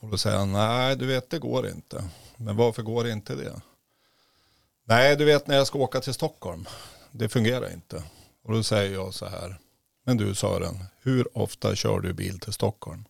Och 0.00 0.08
då 0.08 0.18
säger 0.18 0.36
han, 0.38 0.52
nej 0.52 0.96
du 0.96 1.06
vet 1.06 1.30
det 1.30 1.38
går 1.38 1.68
inte. 1.68 2.04
Men 2.36 2.56
varför 2.56 2.82
går 2.82 3.08
inte 3.08 3.34
det? 3.34 3.60
Nej, 4.84 5.16
du 5.16 5.24
vet 5.24 5.46
när 5.46 5.56
jag 5.56 5.66
ska 5.66 5.78
åka 5.78 6.00
till 6.00 6.14
Stockholm, 6.14 6.68
det 7.10 7.28
fungerar 7.28 7.72
inte. 7.72 8.04
Och 8.44 8.52
då 8.52 8.62
säger 8.62 8.94
jag 8.94 9.14
så 9.14 9.26
här, 9.26 9.58
men 10.04 10.16
du 10.16 10.34
Sören, 10.34 10.84
hur 11.02 11.38
ofta 11.38 11.74
kör 11.74 12.00
du 12.00 12.12
bil 12.12 12.40
till 12.40 12.52
Stockholm? 12.52 13.04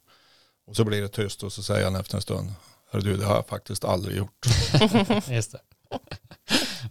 Och 0.66 0.76
så 0.76 0.84
blir 0.84 1.02
det 1.02 1.08
tyst 1.08 1.42
och 1.42 1.52
så 1.52 1.62
säger 1.62 1.84
han 1.84 1.96
efter 1.96 2.16
en 2.16 2.22
stund, 2.22 2.52
hör 2.90 3.00
du 3.00 3.16
det 3.16 3.24
har 3.24 3.34
jag 3.34 3.46
faktiskt 3.46 3.84
aldrig 3.84 4.16
gjort. 4.16 4.46
Just 5.30 5.52
det. 5.52 5.58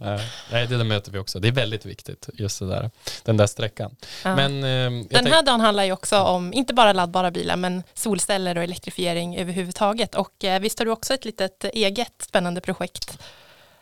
Nej, 0.50 0.66
det 0.66 0.76
där 0.76 0.84
möter 0.84 1.12
vi 1.12 1.18
också. 1.18 1.40
Det 1.40 1.48
är 1.48 1.52
väldigt 1.52 1.86
viktigt, 1.86 2.28
just 2.34 2.58
det 2.58 2.66
där, 2.66 2.90
den 3.22 3.36
där 3.36 3.46
sträckan. 3.46 3.96
Ja. 4.24 4.36
Men, 4.36 4.64
eh, 4.64 5.06
Den 5.10 5.26
här 5.26 5.42
dagen 5.42 5.60
handlar 5.60 5.84
ju 5.84 5.92
också 5.92 6.18
om, 6.18 6.52
inte 6.52 6.74
bara 6.74 6.92
laddbara 6.92 7.30
bilar, 7.30 7.56
men 7.56 7.82
solceller 7.94 8.56
och 8.56 8.62
elektrifiering 8.62 9.36
överhuvudtaget. 9.36 10.14
Och 10.14 10.44
eh, 10.44 10.60
visst 10.60 10.78
har 10.78 10.86
du 10.86 10.92
också 10.92 11.14
ett 11.14 11.24
litet 11.24 11.64
eget 11.64 12.22
spännande 12.22 12.60
projekt? 12.60 13.18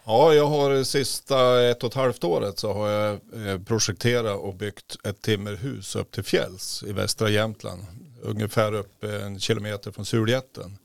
Ja, 0.04 0.34
jag 0.34 0.46
har 0.46 0.84
sista 0.84 1.62
ett 1.70 1.82
och 1.82 1.88
ett 1.90 1.94
halvt 1.94 2.24
året 2.24 2.58
så 2.58 2.72
har 2.72 2.88
jag 2.88 3.12
eh, 3.12 3.58
projekterat 3.58 4.38
och 4.38 4.54
byggt 4.54 4.96
ett 5.04 5.22
timmerhus 5.22 5.96
upp 5.96 6.12
till 6.12 6.24
fjälls 6.24 6.82
i 6.86 6.92
västra 6.92 7.28
Jämtland. 7.28 7.82
Ungefär 8.22 8.72
upp 8.74 9.04
en 9.04 9.40
kilometer 9.40 9.92
från 9.92 10.04
Suljätten. 10.04 10.78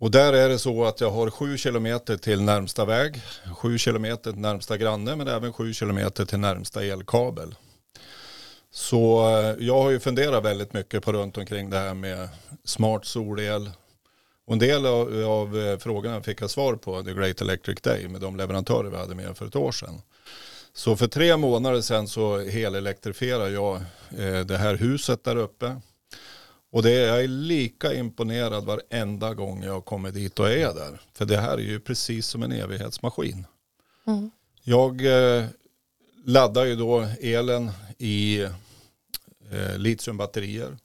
Och 0.00 0.10
där 0.10 0.32
är 0.32 0.48
det 0.48 0.58
så 0.58 0.84
att 0.84 1.00
jag 1.00 1.10
har 1.10 1.30
sju 1.30 1.56
kilometer 1.56 2.16
till 2.16 2.42
närmsta 2.42 2.84
väg, 2.84 3.22
sju 3.56 3.78
kilometer 3.78 4.32
till 4.32 4.40
närmsta 4.40 4.76
granne 4.76 5.16
men 5.16 5.28
även 5.28 5.52
sju 5.52 5.72
kilometer 5.72 6.24
till 6.24 6.38
närmsta 6.38 6.84
elkabel. 6.84 7.54
Så 8.70 9.28
eh, 9.38 9.54
jag 9.58 9.82
har 9.82 9.90
ju 9.90 10.00
funderat 10.00 10.44
väldigt 10.44 10.72
mycket 10.72 11.04
på 11.04 11.12
runt 11.12 11.38
omkring 11.38 11.70
det 11.70 11.78
här 11.78 11.94
med 11.94 12.28
smart 12.64 13.04
solel. 13.04 13.70
Och 14.46 14.52
en 14.52 14.58
del 14.58 14.86
av, 14.86 15.24
av 15.24 15.58
eh, 15.58 15.78
frågorna 15.78 16.22
fick 16.22 16.42
jag 16.42 16.50
svar 16.50 16.74
på 16.74 17.02
The 17.02 17.12
Great 17.12 17.40
Electric 17.40 17.80
Day 17.80 18.08
med 18.08 18.20
de 18.20 18.36
leverantörer 18.36 18.90
vi 18.90 18.96
hade 18.96 19.14
med 19.14 19.36
för 19.36 19.46
ett 19.46 19.56
år 19.56 19.72
sedan. 19.72 20.00
Så 20.72 20.96
för 20.96 21.06
tre 21.06 21.36
månader 21.36 21.80
sedan 21.80 22.08
så 22.08 22.38
helelektrifierade 22.38 23.50
jag 23.50 23.76
eh, 24.18 24.40
det 24.40 24.56
här 24.56 24.74
huset 24.74 25.24
där 25.24 25.36
uppe. 25.36 25.80
Och 26.76 26.82
det 26.82 26.90
är, 26.90 27.06
jag 27.06 27.24
är 27.24 27.28
lika 27.28 27.94
imponerad 27.94 28.64
varenda 28.64 29.34
gång 29.34 29.62
jag 29.62 29.84
kommer 29.84 30.10
dit 30.10 30.38
och 30.38 30.50
är 30.50 30.74
där. 30.74 31.00
För 31.14 31.24
det 31.24 31.36
här 31.36 31.52
är 31.52 31.62
ju 31.62 31.80
precis 31.80 32.26
som 32.26 32.42
en 32.42 32.52
evighetsmaskin. 32.52 33.46
Mm. 34.06 34.30
Jag 34.62 35.06
eh, 35.06 35.44
laddar 36.24 36.64
ju 36.64 36.76
då 36.76 37.08
elen 37.20 37.70
i 37.98 38.40
eh, 39.50 39.78
litiumbatterier. 39.78 40.78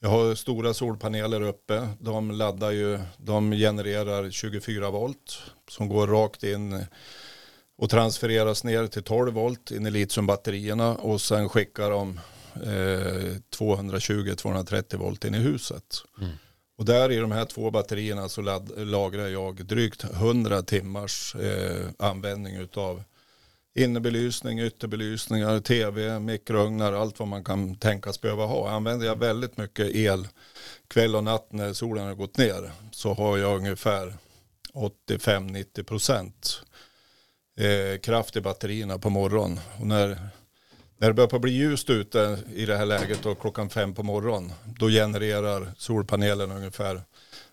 Jag 0.00 0.08
har 0.08 0.34
stora 0.34 0.74
solpaneler 0.74 1.42
uppe. 1.42 1.88
De 2.00 2.30
laddar 2.30 2.70
ju, 2.70 3.00
de 3.16 3.52
genererar 3.52 4.30
24 4.30 4.90
volt 4.90 5.42
som 5.68 5.88
går 5.88 6.06
rakt 6.06 6.42
in 6.42 6.84
och 7.78 7.90
transfereras 7.90 8.64
ner 8.64 8.86
till 8.86 9.02
12 9.02 9.32
volt 9.32 9.70
in 9.70 9.86
i 9.86 9.90
litiumbatterierna 9.90 10.94
och 10.96 11.20
sen 11.20 11.48
skickar 11.48 11.90
de 11.90 12.20
eh, 12.54 13.36
220-230 13.58 14.96
volt 14.96 15.24
in 15.24 15.34
i 15.34 15.38
huset. 15.38 16.02
Mm. 16.20 16.32
Och 16.78 16.84
där 16.84 17.12
i 17.12 17.16
de 17.16 17.32
här 17.32 17.44
två 17.44 17.70
batterierna 17.70 18.28
så 18.28 18.42
ladd, 18.42 18.72
lagrar 18.76 19.28
jag 19.28 19.66
drygt 19.66 20.04
100 20.04 20.62
timmars 20.62 21.34
eh, 21.34 21.88
användning 21.98 22.56
utav 22.56 23.02
innebelysning, 23.74 24.60
ytterbelysningar, 24.60 25.60
tv, 25.60 26.18
mikrougnar, 26.18 26.92
allt 26.92 27.18
vad 27.18 27.28
man 27.28 27.44
kan 27.44 27.74
tänkas 27.74 28.20
behöva 28.20 28.46
ha. 28.46 28.70
Använder 28.70 29.06
jag 29.06 29.18
väldigt 29.18 29.56
mycket 29.56 29.94
el 29.94 30.28
kväll 30.88 31.16
och 31.16 31.24
natt 31.24 31.52
när 31.52 31.72
solen 31.72 32.06
har 32.06 32.14
gått 32.14 32.36
ner 32.36 32.70
så 32.92 33.14
har 33.14 33.38
jag 33.38 33.56
ungefär 33.56 34.14
85-90 34.74 35.82
procent 35.82 36.62
eh, 37.56 38.00
kraft 38.00 38.36
i 38.36 38.40
batterierna 38.40 38.98
på 38.98 39.10
morgonen. 39.10 39.60
Och 39.80 39.86
när, 39.86 40.18
när 41.00 41.08
det 41.08 41.14
börjar 41.14 41.38
bli 41.38 41.52
ljust 41.52 41.90
ute 41.90 42.38
i 42.54 42.66
det 42.66 42.76
här 42.76 42.86
läget 42.86 43.26
och 43.26 43.40
klockan 43.40 43.70
fem 43.70 43.94
på 43.94 44.02
morgonen 44.02 44.52
då 44.64 44.88
genererar 44.88 45.72
solpanelen 45.76 46.52
ungefär 46.52 47.02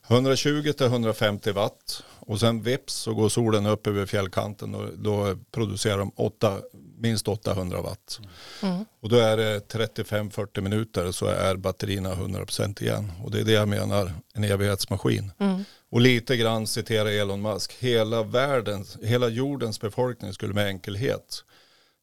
120-150 0.08 1.54
watt 1.54 2.04
och 2.20 2.40
sen 2.40 2.62
vips 2.62 2.94
så 2.94 3.14
går 3.14 3.30
solen 3.30 3.66
upp 3.66 3.88
över 3.88 4.06
fjällkanten 4.06 4.76
och 4.76 4.90
då 4.98 5.38
producerar 5.52 5.98
de 5.98 6.12
åtta, 6.16 6.62
minst 6.98 7.28
800 7.28 7.82
watt. 7.82 8.20
Mm. 8.64 8.86
Och 9.02 9.10
då 9.10 9.16
är 9.16 9.38
det 9.38 9.74
35-40 9.74 10.62
minuter 10.62 11.12
så 11.12 11.26
är 11.26 11.56
batterierna 11.56 12.16
100% 12.16 12.84
igen. 12.84 13.12
Och 13.24 13.32
det 13.32 13.40
är 13.40 13.44
det 13.44 13.52
jag 13.52 13.68
menar, 13.68 14.14
en 14.34 14.44
evighetsmaskin. 14.44 15.32
Mm. 15.40 15.64
Och 15.90 16.02
lite 16.02 16.38
grann 16.38 16.68
citera 16.68 17.12
Elon 17.12 17.42
Musk, 17.42 17.74
hela 17.80 18.24
världens, 18.24 18.98
hela 19.04 19.28
jordens 19.28 19.82
befolkning 19.82 20.34
skulle 20.34 20.54
med 20.54 20.68
enkelhet 20.68 21.44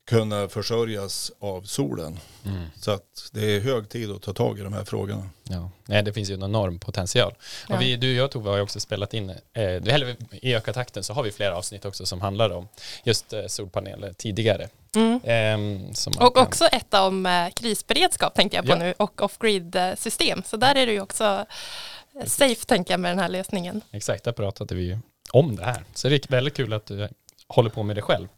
kunna 0.07 0.49
försörjas 0.49 1.33
av 1.39 1.63
solen. 1.63 2.19
Mm. 2.47 2.65
Så 2.81 2.91
att 2.91 3.29
det 3.33 3.57
är 3.57 3.61
hög 3.61 3.89
tid 3.89 4.11
att 4.11 4.23
ta 4.23 4.33
tag 4.33 4.59
i 4.59 4.63
de 4.63 4.73
här 4.73 4.85
frågorna. 4.85 5.29
Ja, 5.43 5.71
nej, 5.87 6.03
det 6.03 6.13
finns 6.13 6.31
ju 6.31 6.35
en 6.35 6.43
enorm 6.43 6.79
potential. 6.79 7.35
Ja. 7.69 7.75
Och 7.75 7.83
vi, 7.83 7.97
du 7.97 8.11
och 8.11 8.15
jag 8.17 8.31
Tove 8.31 8.51
har 8.51 8.57
ju 8.57 8.63
också 8.63 8.81
spelat 8.81 9.15
in, 9.15 9.31
eh, 9.31 9.37
eller 9.55 10.17
i 10.31 10.55
Öka 10.55 10.73
takten 10.73 11.03
så 11.03 11.13
har 11.13 11.23
vi 11.23 11.33
flera 11.33 11.57
avsnitt 11.57 11.85
också 11.85 12.07
som 12.07 12.21
handlar 12.21 12.51
om 12.51 12.69
just 13.05 13.33
eh, 13.33 13.47
solpaneler 13.47 14.13
tidigare. 14.13 14.69
Mm. 14.97 15.95
Som 15.95 16.13
man 16.19 16.27
Och 16.27 16.35
kan- 16.35 16.47
också 16.47 16.65
ett 16.67 16.95
om 16.95 17.27
eh, 17.27 17.49
krisberedskap 17.51 18.35
tänkte 18.35 18.57
jag 18.57 18.65
på 18.67 18.73
Ja. 18.73 18.77
nu 18.77 18.95
och 18.97 19.23
off-grid 19.23 19.77
eh, 19.77 19.95
system. 19.95 20.43
Så 20.47 20.57
där 20.57 20.75
är 20.75 20.87
det 20.87 20.93
ju 20.93 21.01
också 21.01 21.47
eh, 22.21 22.27
safe 22.27 22.65
tänker 22.67 22.93
jag 22.95 23.01
med 23.01 23.11
den 23.11 23.19
här 23.19 23.29
lösningen. 23.29 23.81
Exakt, 23.91 24.25
där 24.25 24.33
pratade 24.33 24.75
vi 24.75 24.83
ju 24.83 24.99
om 25.33 25.57
det 25.57 25.65
här. 25.65 25.85
Så 25.95 26.09
det 26.09 26.15
är 26.27 26.31
väldigt 26.31 26.55
kul 26.55 26.73
att 26.73 26.87
du 26.87 27.09
håller 27.49 27.71
på 27.71 27.83
med 27.83 27.97
det 27.97 28.03
själv. 28.03 28.29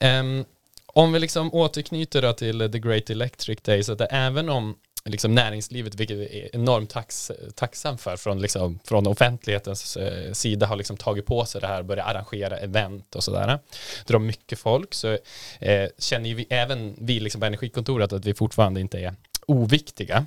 Ehm, 0.00 0.44
om 0.92 1.12
vi 1.12 1.18
liksom 1.18 1.54
återknyter 1.54 2.22
då 2.22 2.32
till 2.32 2.72
The 2.72 2.78
Great 2.78 3.10
Electric 3.10 3.58
Day, 3.62 3.82
så 3.82 3.92
att 3.92 4.00
även 4.10 4.48
om 4.48 4.76
liksom 5.04 5.34
näringslivet, 5.34 5.94
vilket 5.94 6.16
vi 6.16 6.40
är 6.40 6.56
enormt 6.56 6.90
tax, 6.90 7.32
tacksam 7.54 7.98
för, 7.98 8.16
från, 8.16 8.40
liksom, 8.40 8.78
från 8.84 9.06
offentlighetens 9.06 9.96
eh, 9.96 10.32
sida 10.32 10.66
har 10.66 10.76
liksom 10.76 10.96
tagit 10.96 11.26
på 11.26 11.44
sig 11.44 11.60
det 11.60 11.66
här, 11.66 11.82
börjat 11.82 12.06
arrangera 12.06 12.58
event 12.58 13.14
och 13.14 13.24
sådär, 13.24 13.58
drar 14.06 14.18
mycket 14.18 14.58
folk, 14.58 14.94
så 14.94 15.18
eh, 15.58 15.88
känner 15.98 16.28
ju 16.28 16.34
vi, 16.34 16.46
även 16.50 16.96
vi 16.98 17.20
liksom 17.20 17.40
på 17.40 17.46
Energikontoret 17.46 18.12
att 18.12 18.24
vi 18.24 18.34
fortfarande 18.34 18.80
inte 18.80 18.98
är 18.98 19.14
oviktiga. 19.46 20.26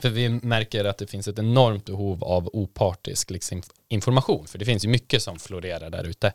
För 0.00 0.10
vi 0.10 0.28
märker 0.28 0.84
att 0.84 0.98
det 0.98 1.06
finns 1.06 1.28
ett 1.28 1.38
enormt 1.38 1.84
behov 1.84 2.24
av 2.24 2.50
opartisk 2.52 3.30
liksom, 3.30 3.62
information, 3.88 4.46
för 4.46 4.58
det 4.58 4.64
finns 4.64 4.84
ju 4.84 4.88
mycket 4.88 5.22
som 5.22 5.38
florerar 5.38 5.90
där 5.90 6.04
ute. 6.04 6.32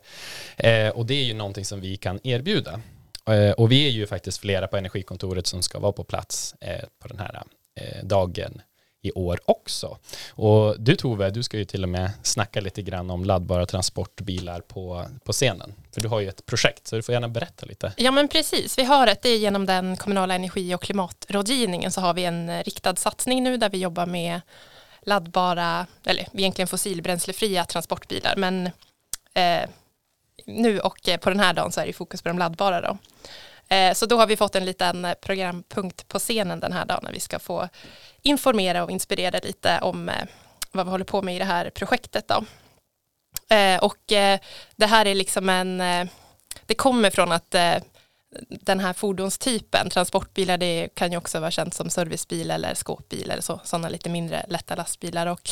Eh, 0.56 0.88
och 0.88 1.06
det 1.06 1.14
är 1.14 1.24
ju 1.24 1.34
någonting 1.34 1.64
som 1.64 1.80
vi 1.80 1.96
kan 1.96 2.20
erbjuda. 2.22 2.80
Eh, 3.30 3.52
och 3.52 3.72
vi 3.72 3.86
är 3.86 3.90
ju 3.90 4.06
faktiskt 4.06 4.38
flera 4.38 4.66
på 4.66 4.76
Energikontoret 4.76 5.46
som 5.46 5.62
ska 5.62 5.78
vara 5.78 5.92
på 5.92 6.04
plats 6.04 6.54
eh, 6.60 6.84
på 7.02 7.08
den 7.08 7.18
här 7.18 7.42
eh, 7.80 8.04
dagen 8.04 8.62
i 9.02 9.12
år 9.12 9.40
också. 9.44 9.98
Och 10.30 10.80
du 10.80 10.96
Tove, 10.96 11.30
du 11.30 11.42
ska 11.42 11.56
ju 11.58 11.64
till 11.64 11.82
och 11.82 11.88
med 11.88 12.10
snacka 12.22 12.60
lite 12.60 12.82
grann 12.82 13.10
om 13.10 13.24
laddbara 13.24 13.66
transportbilar 13.66 14.60
på, 14.60 15.06
på 15.24 15.32
scenen. 15.32 15.74
För 15.94 16.00
du 16.00 16.08
har 16.08 16.20
ju 16.20 16.28
ett 16.28 16.46
projekt, 16.46 16.86
så 16.86 16.96
du 16.96 17.02
får 17.02 17.12
gärna 17.12 17.28
berätta 17.28 17.66
lite. 17.66 17.92
Ja 17.96 18.10
men 18.10 18.28
precis, 18.28 18.78
vi 18.78 18.84
har 18.84 19.06
ett, 19.06 19.22
det 19.22 19.28
är 19.28 19.38
genom 19.38 19.66
den 19.66 19.96
kommunala 19.96 20.34
energi 20.34 20.74
och 20.74 20.82
klimatrådgivningen 20.82 21.92
så 21.92 22.00
har 22.00 22.14
vi 22.14 22.24
en 22.24 22.62
riktad 22.62 22.96
satsning 22.96 23.42
nu 23.42 23.56
där 23.56 23.70
vi 23.70 23.78
jobbar 23.78 24.06
med 24.06 24.40
laddbara, 25.02 25.86
eller 26.04 26.28
egentligen 26.32 26.68
fossilbränslefria 26.68 27.64
transportbilar. 27.64 28.34
Men 28.36 28.66
eh, 29.34 29.68
nu 30.44 30.80
och 30.80 31.08
eh, 31.08 31.16
på 31.16 31.30
den 31.30 31.40
här 31.40 31.54
dagen 31.54 31.72
så 31.72 31.80
är 31.80 31.86
det 31.86 31.92
fokus 31.92 32.22
på 32.22 32.28
de 32.28 32.38
laddbara 32.38 32.80
då. 32.80 32.98
Eh, 33.74 33.94
så 33.94 34.06
då 34.06 34.16
har 34.16 34.26
vi 34.26 34.36
fått 34.36 34.56
en 34.56 34.64
liten 34.64 35.04
eh, 35.04 35.14
programpunkt 35.14 36.08
på 36.08 36.18
scenen 36.18 36.60
den 36.60 36.72
här 36.72 36.84
dagen 36.84 37.00
när 37.02 37.12
vi 37.12 37.20
ska 37.20 37.38
få 37.38 37.68
informera 38.22 38.84
och 38.84 38.90
inspirera 38.90 39.40
lite 39.42 39.78
om 39.82 40.10
vad 40.72 40.86
vi 40.86 40.90
håller 40.90 41.04
på 41.04 41.22
med 41.22 41.36
i 41.36 41.38
det 41.38 41.44
här 41.44 41.70
projektet 41.70 42.28
då. 42.28 42.44
Och 43.80 43.98
det 44.76 44.86
här 44.86 45.06
är 45.06 45.14
liksom 45.14 45.48
en, 45.48 45.78
det 46.66 46.74
kommer 46.74 47.10
från 47.10 47.32
att 47.32 47.54
den 48.48 48.80
här 48.80 48.92
fordonstypen, 48.92 49.90
transportbilar, 49.90 50.58
det 50.58 50.88
kan 50.94 51.12
ju 51.12 51.18
också 51.18 51.40
vara 51.40 51.50
känt 51.50 51.74
som 51.74 51.90
servicebil 51.90 52.50
eller 52.50 52.74
skåpbil 52.74 53.30
eller 53.30 53.42
så, 53.42 53.60
sådana 53.64 53.88
lite 53.88 54.08
mindre 54.08 54.46
lätta 54.48 54.74
lastbilar 54.74 55.26
och 55.26 55.50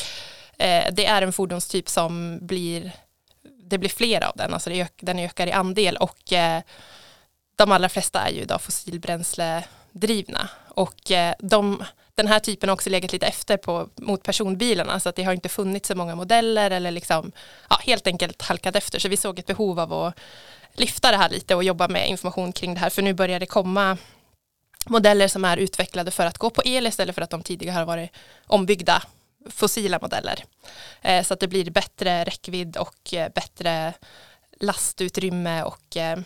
eh, 0.59 0.85
det 0.93 1.07
är 1.07 1.23
en 1.23 1.33
fordonstyp 1.33 1.89
som 1.89 2.39
blir, 2.43 2.93
det 3.69 3.79
blir 3.79 3.91
fler 3.91 4.25
av 4.25 4.33
den, 4.37 4.55
alltså 4.55 4.71
det 4.71 4.81
ök, 4.81 4.93
den 5.01 5.19
ökar 5.19 5.47
i 5.47 5.53
andel 5.53 5.97
och 5.97 6.33
eh, 6.33 6.63
de 7.57 7.73
allra 7.73 7.89
flesta 7.89 8.21
är 8.21 8.31
ju 8.31 8.41
idag 8.41 8.63
fossilbränsledrivna. 8.63 10.49
Och 10.69 11.11
eh, 11.11 11.35
de, 11.39 11.85
den 12.15 12.27
här 12.27 12.41
typen 12.41 12.69
har 12.69 12.75
också 12.75 12.91
legat 12.91 13.13
lite 13.13 13.27
efter 13.27 13.57
på, 13.57 13.89
mot 13.97 14.23
personbilarna 14.23 15.01
så 15.01 15.09
att 15.09 15.17
det 15.17 15.23
har 15.23 15.33
inte 15.33 15.49
funnits 15.49 15.89
så 15.89 15.95
många 15.95 16.15
modeller 16.15 16.71
eller 16.71 16.91
liksom, 16.91 17.33
ja, 17.71 17.79
helt 17.83 18.07
enkelt 18.07 18.43
halkat 18.43 18.77
efter. 18.77 18.99
Så 18.99 19.09
vi 19.09 19.17
såg 19.17 19.39
ett 19.39 19.47
behov 19.47 19.81
av 19.81 19.93
att 19.93 20.19
lyfta 20.73 21.11
det 21.11 21.17
här 21.17 21.31
lite 21.31 21.55
och 21.55 21.65
jobba 21.65 21.89
med 21.89 22.09
information 22.09 22.53
kring 22.53 22.75
det 22.75 22.81
här 22.81 22.91
för 22.91 23.03
nu 23.03 23.13
börjar 23.13 23.41
det 23.41 23.47
komma 23.47 23.97
modeller 24.87 25.29
som 25.29 25.45
är 25.45 25.57
utvecklade 25.57 26.11
för 26.11 26.27
att 26.27 26.39
gå 26.39 26.51
på 26.51 26.63
el 26.65 26.87
istället 26.87 27.15
för 27.15 27.23
att 27.23 27.31
de 27.31 27.43
tidigare 27.43 27.75
har 27.75 27.85
varit 27.85 28.11
ombyggda 28.47 29.03
fossila 29.51 29.99
modeller. 30.03 30.45
Eh, 31.03 31.23
så 31.25 31.35
att 31.35 31.41
det 31.41 31.49
blir 31.49 31.71
bättre 31.71 32.25
räckvidd 32.25 32.77
och 32.77 33.15
eh, 33.15 33.33
bättre 33.35 33.95
lastutrymme 34.61 35.63
och 35.63 35.97
eh, 35.97 36.19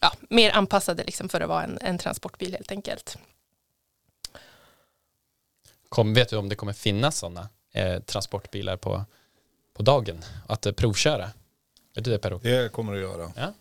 ja, 0.00 0.12
mer 0.30 0.50
anpassade 0.50 1.04
liksom 1.04 1.28
för 1.28 1.40
att 1.40 1.48
vara 1.48 1.64
en, 1.64 1.78
en 1.80 1.98
transportbil 1.98 2.52
helt 2.52 2.72
enkelt. 2.72 3.18
Kom, 5.88 6.14
vet 6.14 6.28
du 6.28 6.36
om 6.36 6.48
det 6.48 6.54
kommer 6.54 6.72
finnas 6.72 7.18
sådana 7.18 7.48
eh, 7.72 8.00
transportbilar 8.00 8.76
på, 8.76 9.04
på 9.74 9.82
dagen 9.82 10.24
att 10.46 10.66
eh, 10.66 10.72
provköra? 10.72 11.30
Vet 11.94 12.04
du 12.04 12.10
det 12.10 12.18
Per? 12.18 12.38
Det 12.42 12.72
kommer 12.72 12.92
det 12.92 12.98
att 12.98 13.18
göra. 13.18 13.32
Ja. 13.36 13.52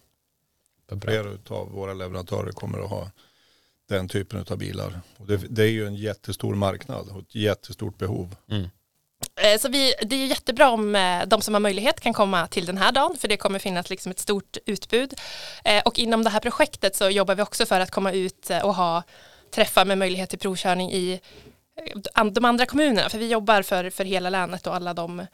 Flera 1.01 1.37
av 1.47 1.71
våra 1.71 1.93
leverantörer 1.93 2.51
kommer 2.51 2.79
att 2.79 2.89
ha 2.89 3.11
den 3.89 4.07
typen 4.07 4.45
av 4.49 4.57
bilar. 4.57 5.01
Och 5.17 5.27
det, 5.27 5.37
det, 5.37 5.63
är 5.63 5.67
ju 5.67 5.87
en 5.87 5.95
jättestor 5.95 6.55
marknad 6.55 7.09
och 7.09 7.19
ett 7.19 7.35
jättestort 7.35 7.97
behov. 7.97 8.35
Mm. 8.51 8.69
Eh, 9.35 9.59
så 9.59 9.69
vi, 9.69 9.93
det 10.01 10.15
är 10.15 10.25
jättebra 10.25 10.69
om 10.69 10.95
eh, 10.95 11.25
de 11.27 11.41
som 11.41 11.53
har 11.53 11.61
möjlighet 11.61 12.01
kan 12.01 12.13
komma 12.13 12.47
till 12.47 12.65
den 12.65 12.77
här 12.77 12.91
dagen 12.91 13.17
för 13.17 13.27
det 13.27 13.37
kommer 13.37 13.59
finnas 13.59 13.89
liksom 13.89 14.11
ett 14.11 14.19
stort 14.19 14.57
utbud. 14.65 15.13
Eh, 15.63 15.81
och 15.85 15.99
inom 15.99 16.23
det 16.23 16.29
här 16.29 16.39
projektet 16.39 16.95
så 16.95 17.09
jobbar 17.09 17.35
vi 17.35 17.41
också 17.41 17.65
för 17.65 17.79
att 17.79 17.91
komma 17.91 18.11
ut 18.11 18.51
och 18.63 18.75
ha 18.75 19.03
träffar 19.51 19.85
med 19.85 19.97
möjlighet 19.97 20.29
till 20.29 20.39
provkörning 20.39 20.91
i 20.91 21.19
de 22.31 22.45
andra 22.45 22.65
kommunerna 22.65 23.09
för 23.09 23.17
vi 23.17 23.27
jobbar 23.27 23.61
för, 23.61 23.89
för 23.89 24.05
hela 24.05 24.29
länet 24.29 24.67
och 24.67 24.75
alla 24.75 24.93
de 24.93 25.25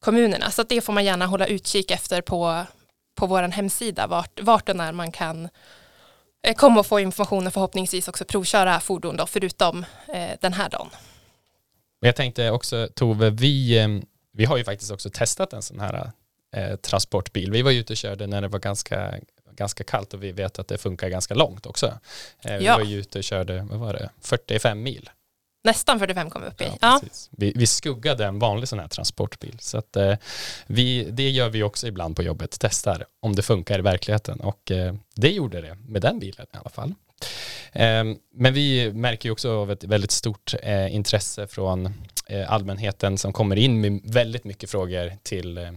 kommunerna 0.00 0.50
så 0.50 0.62
det 0.62 0.80
får 0.80 0.92
man 0.92 1.04
gärna 1.04 1.26
hålla 1.26 1.46
utkik 1.46 1.90
efter 1.90 2.20
på, 2.20 2.64
på 3.14 3.26
vår 3.26 3.42
hemsida 3.42 4.06
vart, 4.06 4.40
vart 4.40 4.68
och 4.68 4.76
när 4.76 4.92
man 4.92 5.12
kan 5.12 5.48
komma 6.56 6.80
och 6.80 6.86
få 6.86 7.00
information 7.00 7.46
och 7.46 7.52
förhoppningsvis 7.52 8.08
också 8.08 8.24
provköra 8.24 8.80
fordon 8.80 9.16
då, 9.16 9.26
förutom 9.26 9.84
den 10.40 10.52
här 10.52 10.68
dagen. 10.68 10.88
Jag 12.00 12.16
tänkte 12.16 12.50
också 12.50 12.88
Tove, 12.94 13.30
vi, 13.30 13.78
ehm, 13.78 14.02
vi 14.32 14.44
har 14.44 14.56
ju 14.56 14.64
faktiskt 14.64 14.90
också 14.90 15.10
testat 15.10 15.52
en 15.52 15.62
sån 15.62 15.80
här 15.80 16.10
eh, 16.56 16.76
transportbil. 16.76 17.52
Vi 17.52 17.62
var 17.62 17.70
ute 17.70 17.92
och 17.92 17.96
körde 17.96 18.26
när 18.26 18.40
det 18.40 18.48
var 18.48 18.58
ganska, 18.58 19.14
ganska 19.56 19.84
kallt 19.84 20.14
och 20.14 20.22
vi 20.22 20.32
vet 20.32 20.58
att 20.58 20.68
det 20.68 20.78
funkar 20.78 21.08
ganska 21.08 21.34
långt 21.34 21.66
också. 21.66 21.86
Eh, 22.44 22.56
vi 22.58 22.64
ja. 22.64 22.76
var 22.76 22.84
ju 22.84 22.98
ute 22.98 23.18
och 23.18 23.24
körde, 23.24 23.66
vad 23.70 23.78
var 23.78 23.92
det, 23.92 24.10
45 24.20 24.82
mil. 24.82 25.10
Nästan 25.62 25.98
45 25.98 26.30
kom 26.30 26.42
vi 26.42 26.48
upp 26.48 26.60
i. 26.60 26.72
Ja. 26.80 27.00
Vi, 27.30 27.52
vi, 27.56 27.66
skuggade 27.66 28.26
en 28.26 28.38
vanlig 28.38 28.68
sån 28.68 28.78
här 28.78 28.88
transportbil. 28.88 29.56
Så 29.60 29.78
att, 29.78 29.96
eh, 29.96 30.14
vi, 30.66 31.04
det 31.10 31.30
gör 31.30 31.48
vi 31.48 31.62
också 31.62 31.86
ibland 31.86 32.16
på 32.16 32.22
jobbet, 32.22 32.56
testar 32.60 33.04
om 33.20 33.36
det 33.36 33.42
funkar 33.42 33.78
i 33.78 33.82
verkligheten. 33.82 34.40
Och 34.40 34.70
eh, 34.70 34.94
det 35.14 35.30
gjorde 35.30 35.60
det 35.60 35.76
med 35.88 36.02
den 36.02 36.18
bilen 36.18 36.46
i 36.54 36.56
alla 36.56 36.70
fall. 36.70 36.94
Ehm, 37.72 38.16
men 38.34 38.54
vi 38.54 38.92
märker 38.92 39.28
ju 39.28 39.32
också 39.32 39.50
av 39.50 39.70
ett 39.70 39.84
väldigt 39.84 40.10
stort 40.10 40.54
eh, 40.62 40.94
intresse 40.94 41.46
från 41.46 41.94
eh, 42.26 42.52
allmänheten 42.52 43.18
som 43.18 43.32
kommer 43.32 43.56
in 43.56 43.80
med 43.80 44.00
väldigt 44.04 44.44
mycket 44.44 44.70
frågor 44.70 45.12
till, 45.22 45.58
eh, 45.58 45.72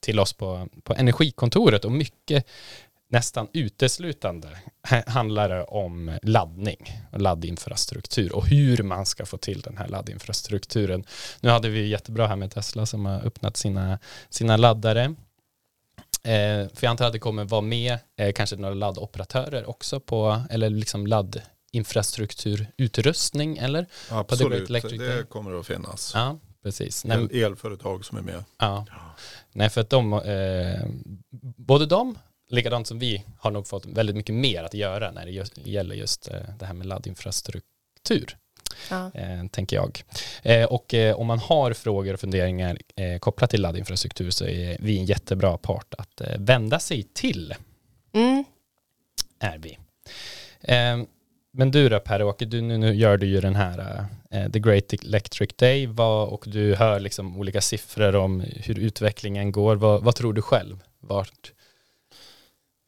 till 0.00 0.20
oss 0.20 0.32
på, 0.32 0.68
på 0.82 0.94
Energikontoret 0.94 1.84
och 1.84 1.92
mycket 1.92 2.46
nästan 3.08 3.48
uteslutande 3.52 4.48
handlar 5.06 5.48
det 5.48 5.64
om 5.64 6.18
laddning 6.22 7.00
och 7.12 7.20
laddinfrastruktur 7.20 8.36
och 8.36 8.46
hur 8.46 8.82
man 8.82 9.06
ska 9.06 9.26
få 9.26 9.36
till 9.36 9.60
den 9.60 9.76
här 9.76 9.88
laddinfrastrukturen. 9.88 11.04
Nu 11.40 11.48
hade 11.48 11.68
vi 11.68 11.88
jättebra 11.88 12.26
här 12.26 12.36
med 12.36 12.50
Tesla 12.50 12.86
som 12.86 13.06
har 13.06 13.26
öppnat 13.26 13.56
sina, 13.56 13.98
sina 14.30 14.56
laddare 14.56 15.14
Eh, 16.24 16.68
för 16.74 16.84
jag 16.84 16.90
antar 16.90 17.06
att 17.06 17.12
det 17.12 17.18
kommer 17.18 17.44
vara 17.44 17.60
med 17.60 17.98
eh, 18.16 18.32
kanske 18.32 18.56
några 18.56 18.74
laddoperatörer 18.74 19.70
också 19.70 20.00
på, 20.00 20.42
eller 20.50 20.70
liksom 20.70 21.06
laddinfrastrukturutrustning 21.06 23.58
eller? 23.58 23.86
Absolut, 24.10 24.68
det 24.68 25.28
kommer 25.28 25.60
att 25.60 25.66
finnas. 25.66 26.12
Ja, 26.14 26.38
precis. 26.62 27.04
El, 27.04 27.30
elföretag 27.32 28.04
som 28.04 28.18
är 28.18 28.22
med. 28.22 28.44
Ja. 28.58 28.86
Nej, 29.52 29.70
för 29.70 29.80
att 29.80 29.90
de, 29.90 30.12
eh, 30.12 30.86
både 31.56 31.86
de, 31.86 32.18
likadant 32.54 32.86
som 32.86 32.98
vi, 32.98 33.24
har 33.38 33.50
nog 33.50 33.66
fått 33.66 33.86
väldigt 33.86 34.16
mycket 34.16 34.34
mer 34.34 34.62
att 34.64 34.74
göra 34.74 35.10
när 35.10 35.24
det 35.24 35.30
just, 35.30 35.66
gäller 35.66 35.94
just 35.94 36.28
eh, 36.28 36.36
det 36.58 36.66
här 36.66 36.74
med 36.74 36.86
laddinfrastruktur 36.86 38.36
ja. 38.90 39.10
eh, 39.14 39.46
tänker 39.50 39.76
jag. 39.76 40.02
Eh, 40.42 40.64
och 40.64 40.94
om 41.16 41.26
man 41.26 41.38
har 41.38 41.72
frågor 41.72 42.14
och 42.14 42.20
funderingar 42.20 42.78
kopplat 43.18 43.50
till 43.50 43.62
laddinfrastruktur 43.62 44.30
så 44.30 44.44
är 44.44 44.76
vi 44.80 44.98
en 44.98 45.04
jättebra 45.04 45.58
part 45.58 45.94
att 45.98 46.20
vända 46.38 46.78
sig 46.78 47.02
till. 47.02 47.54
Mm. 48.12 48.44
Är 49.38 49.58
vi. 49.58 49.78
Men 51.52 51.70
du 51.70 51.88
då 51.88 52.00
Per-Åke, 52.00 52.44
du, 52.44 52.60
nu, 52.60 52.78
nu 52.78 52.94
gör 52.94 53.16
du 53.16 53.26
ju 53.26 53.40
den 53.40 53.54
här 53.54 54.06
The 54.52 54.58
Great 54.58 54.92
Electric 54.92 55.50
Day 55.56 55.86
vad, 55.86 56.28
och 56.28 56.44
du 56.46 56.74
hör 56.74 57.00
liksom 57.00 57.36
olika 57.36 57.60
siffror 57.60 58.16
om 58.16 58.40
hur 58.40 58.78
utvecklingen 58.78 59.52
går. 59.52 59.76
Vad, 59.76 60.04
vad 60.04 60.14
tror 60.14 60.32
du 60.32 60.42
själv? 60.42 60.82
Vart, 61.00 61.52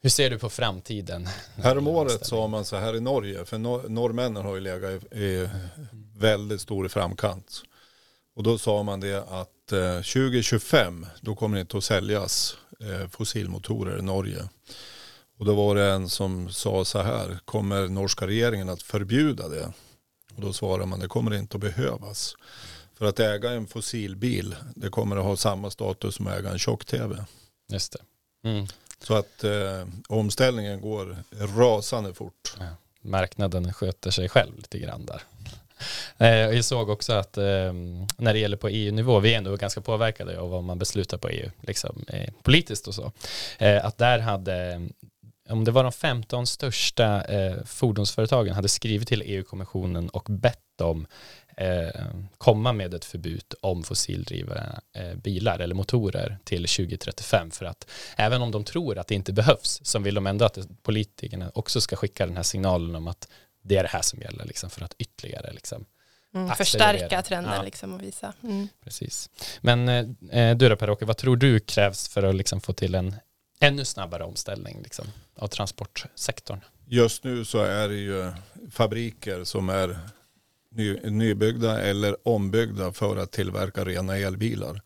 hur 0.01 0.09
ser 0.09 0.29
du 0.29 0.39
på 0.39 0.49
framtiden? 0.49 1.29
Häromåret 1.55 2.25
sa 2.25 2.47
man 2.47 2.65
så 2.65 2.75
här 2.75 2.95
i 2.95 2.99
Norge, 2.99 3.45
för 3.45 3.57
nor 3.57 3.89
norrmännen 3.89 4.45
har 4.45 4.55
ju 4.55 4.61
legat 4.61 5.13
i, 5.13 5.17
i 5.17 5.49
väldigt 6.17 6.61
stor 6.61 6.87
framkant. 6.87 7.61
Och 8.35 8.43
då 8.43 8.57
sa 8.57 8.83
man 8.83 8.99
det 8.99 9.23
att 9.29 9.71
eh, 9.71 9.95
2025 9.95 11.05
då 11.21 11.35
kommer 11.35 11.57
det 11.57 11.61
inte 11.61 11.77
att 11.77 11.83
säljas 11.83 12.57
eh, 12.79 13.09
fossilmotorer 13.09 13.99
i 13.99 14.01
Norge. 14.01 14.49
Och 15.39 15.45
då 15.45 15.55
var 15.55 15.75
det 15.75 15.85
en 15.85 16.09
som 16.09 16.49
sa 16.49 16.85
så 16.85 17.01
här, 17.01 17.39
kommer 17.45 17.87
norska 17.87 18.27
regeringen 18.27 18.69
att 18.69 18.81
förbjuda 18.81 19.47
det? 19.49 19.73
Och 20.35 20.41
då 20.41 20.53
svarade 20.53 20.85
man, 20.85 20.99
det 20.99 21.07
kommer 21.07 21.33
inte 21.33 21.57
att 21.57 21.61
behövas. 21.61 22.35
För 22.97 23.05
att 23.05 23.19
äga 23.19 23.51
en 23.51 23.67
fossilbil, 23.67 24.55
det 24.75 24.89
kommer 24.89 25.17
att 25.17 25.23
ha 25.23 25.37
samma 25.37 25.71
status 25.71 26.15
som 26.15 26.27
att 26.27 26.33
äga 26.33 26.49
en 26.49 26.59
tjock-tv. 26.59 27.25
Just 27.71 27.91
det. 27.91 27.99
Mm. 28.49 28.67
Så 29.03 29.13
att 29.13 29.43
eh, 29.43 29.87
omställningen 30.07 30.81
går 30.81 31.17
rasande 31.57 32.13
fort. 32.13 32.55
Ja, 32.59 32.65
marknaden 33.01 33.73
sköter 33.73 34.11
sig 34.11 34.29
själv 34.29 34.57
lite 34.57 34.79
grann 34.79 35.05
där. 35.05 35.21
Eh, 36.17 36.55
jag 36.55 36.65
såg 36.65 36.89
också 36.89 37.13
att 37.13 37.37
eh, 37.37 37.73
när 38.17 38.33
det 38.33 38.39
gäller 38.39 38.57
på 38.57 38.69
EU-nivå, 38.69 39.19
vi 39.19 39.33
är 39.33 39.37
ändå 39.37 39.55
ganska 39.55 39.81
påverkade 39.81 40.39
av 40.39 40.49
vad 40.49 40.63
man 40.63 40.79
beslutar 40.79 41.17
på 41.17 41.29
EU, 41.29 41.49
liksom, 41.61 42.05
eh, 42.07 42.29
politiskt 42.43 42.87
och 42.87 42.95
så, 42.95 43.11
eh, 43.57 43.85
att 43.85 43.97
där 43.97 44.19
hade 44.19 44.81
om 45.49 45.63
det 45.63 45.71
var 45.71 45.83
de 45.83 45.91
15 45.91 46.47
största 46.47 47.23
eh, 47.23 47.63
fordonsföretagen 47.65 48.53
hade 48.53 48.69
skrivit 48.69 49.07
till 49.07 49.23
EU-kommissionen 49.25 50.09
och 50.09 50.23
bett 50.29 50.63
dem 50.77 51.07
komma 52.37 52.73
med 52.73 52.93
ett 52.93 53.05
förbud 53.05 53.53
om 53.61 53.83
fossildrivna 53.83 54.81
eh, 54.93 55.15
bilar 55.15 55.59
eller 55.59 55.75
motorer 55.75 56.37
till 56.43 56.67
2035 56.67 57.51
för 57.51 57.65
att 57.65 57.89
även 58.15 58.41
om 58.41 58.51
de 58.51 58.63
tror 58.63 58.97
att 58.97 59.07
det 59.07 59.15
inte 59.15 59.33
behövs 59.33 59.79
så 59.83 59.99
vill 59.99 60.15
de 60.15 60.27
ändå 60.27 60.45
att 60.45 60.57
politikerna 60.83 61.51
också 61.53 61.81
ska 61.81 61.95
skicka 61.95 62.25
den 62.25 62.35
här 62.35 62.43
signalen 62.43 62.95
om 62.95 63.07
att 63.07 63.27
det 63.61 63.77
är 63.77 63.83
det 63.83 63.89
här 63.89 64.01
som 64.01 64.21
gäller 64.21 64.45
liksom, 64.45 64.69
för 64.69 64.85
att 64.85 64.95
ytterligare 64.97 65.53
liksom, 65.53 65.85
Mm, 66.33 66.55
förstärka 66.55 67.21
trenden 67.21 67.53
ja. 67.53 67.61
liksom 67.61 67.93
och 67.93 68.03
visa. 68.03 68.33
Mm. 68.43 68.67
Precis. 68.83 69.29
Men 69.61 69.89
eh, 70.31 70.57
du 70.57 70.69
då 70.69 70.75
Per-Åke, 70.75 71.05
vad 71.05 71.17
tror 71.17 71.35
du 71.35 71.59
krävs 71.59 72.07
för 72.07 72.23
att 72.23 72.35
liksom 72.35 72.61
få 72.61 72.73
till 72.73 72.95
en 72.95 73.15
ännu 73.59 73.85
snabbare 73.85 74.23
omställning 74.23 74.81
liksom, 74.83 75.05
av 75.35 75.47
transportsektorn? 75.47 76.59
Just 76.85 77.23
nu 77.23 77.45
så 77.45 77.63
är 77.63 77.87
det 77.87 77.95
ju 77.95 78.31
fabriker 78.71 79.43
som 79.43 79.69
är 79.69 79.99
ny, 80.77 80.99
nybyggda 81.03 81.81
eller 81.81 82.27
ombyggda 82.27 82.91
för 82.91 83.17
att 83.17 83.31
tillverka 83.31 83.85
rena 83.85 84.17
elbilar. 84.17 84.81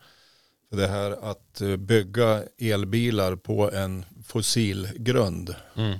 För 0.69 0.77
det 0.77 0.87
här 0.87 1.11
att 1.11 1.61
eh, 1.61 1.75
bygga 1.75 2.43
elbilar 2.57 3.35
på 3.35 3.71
en 3.71 4.05
fossilgrund, 4.25 5.55
mm. 5.75 5.99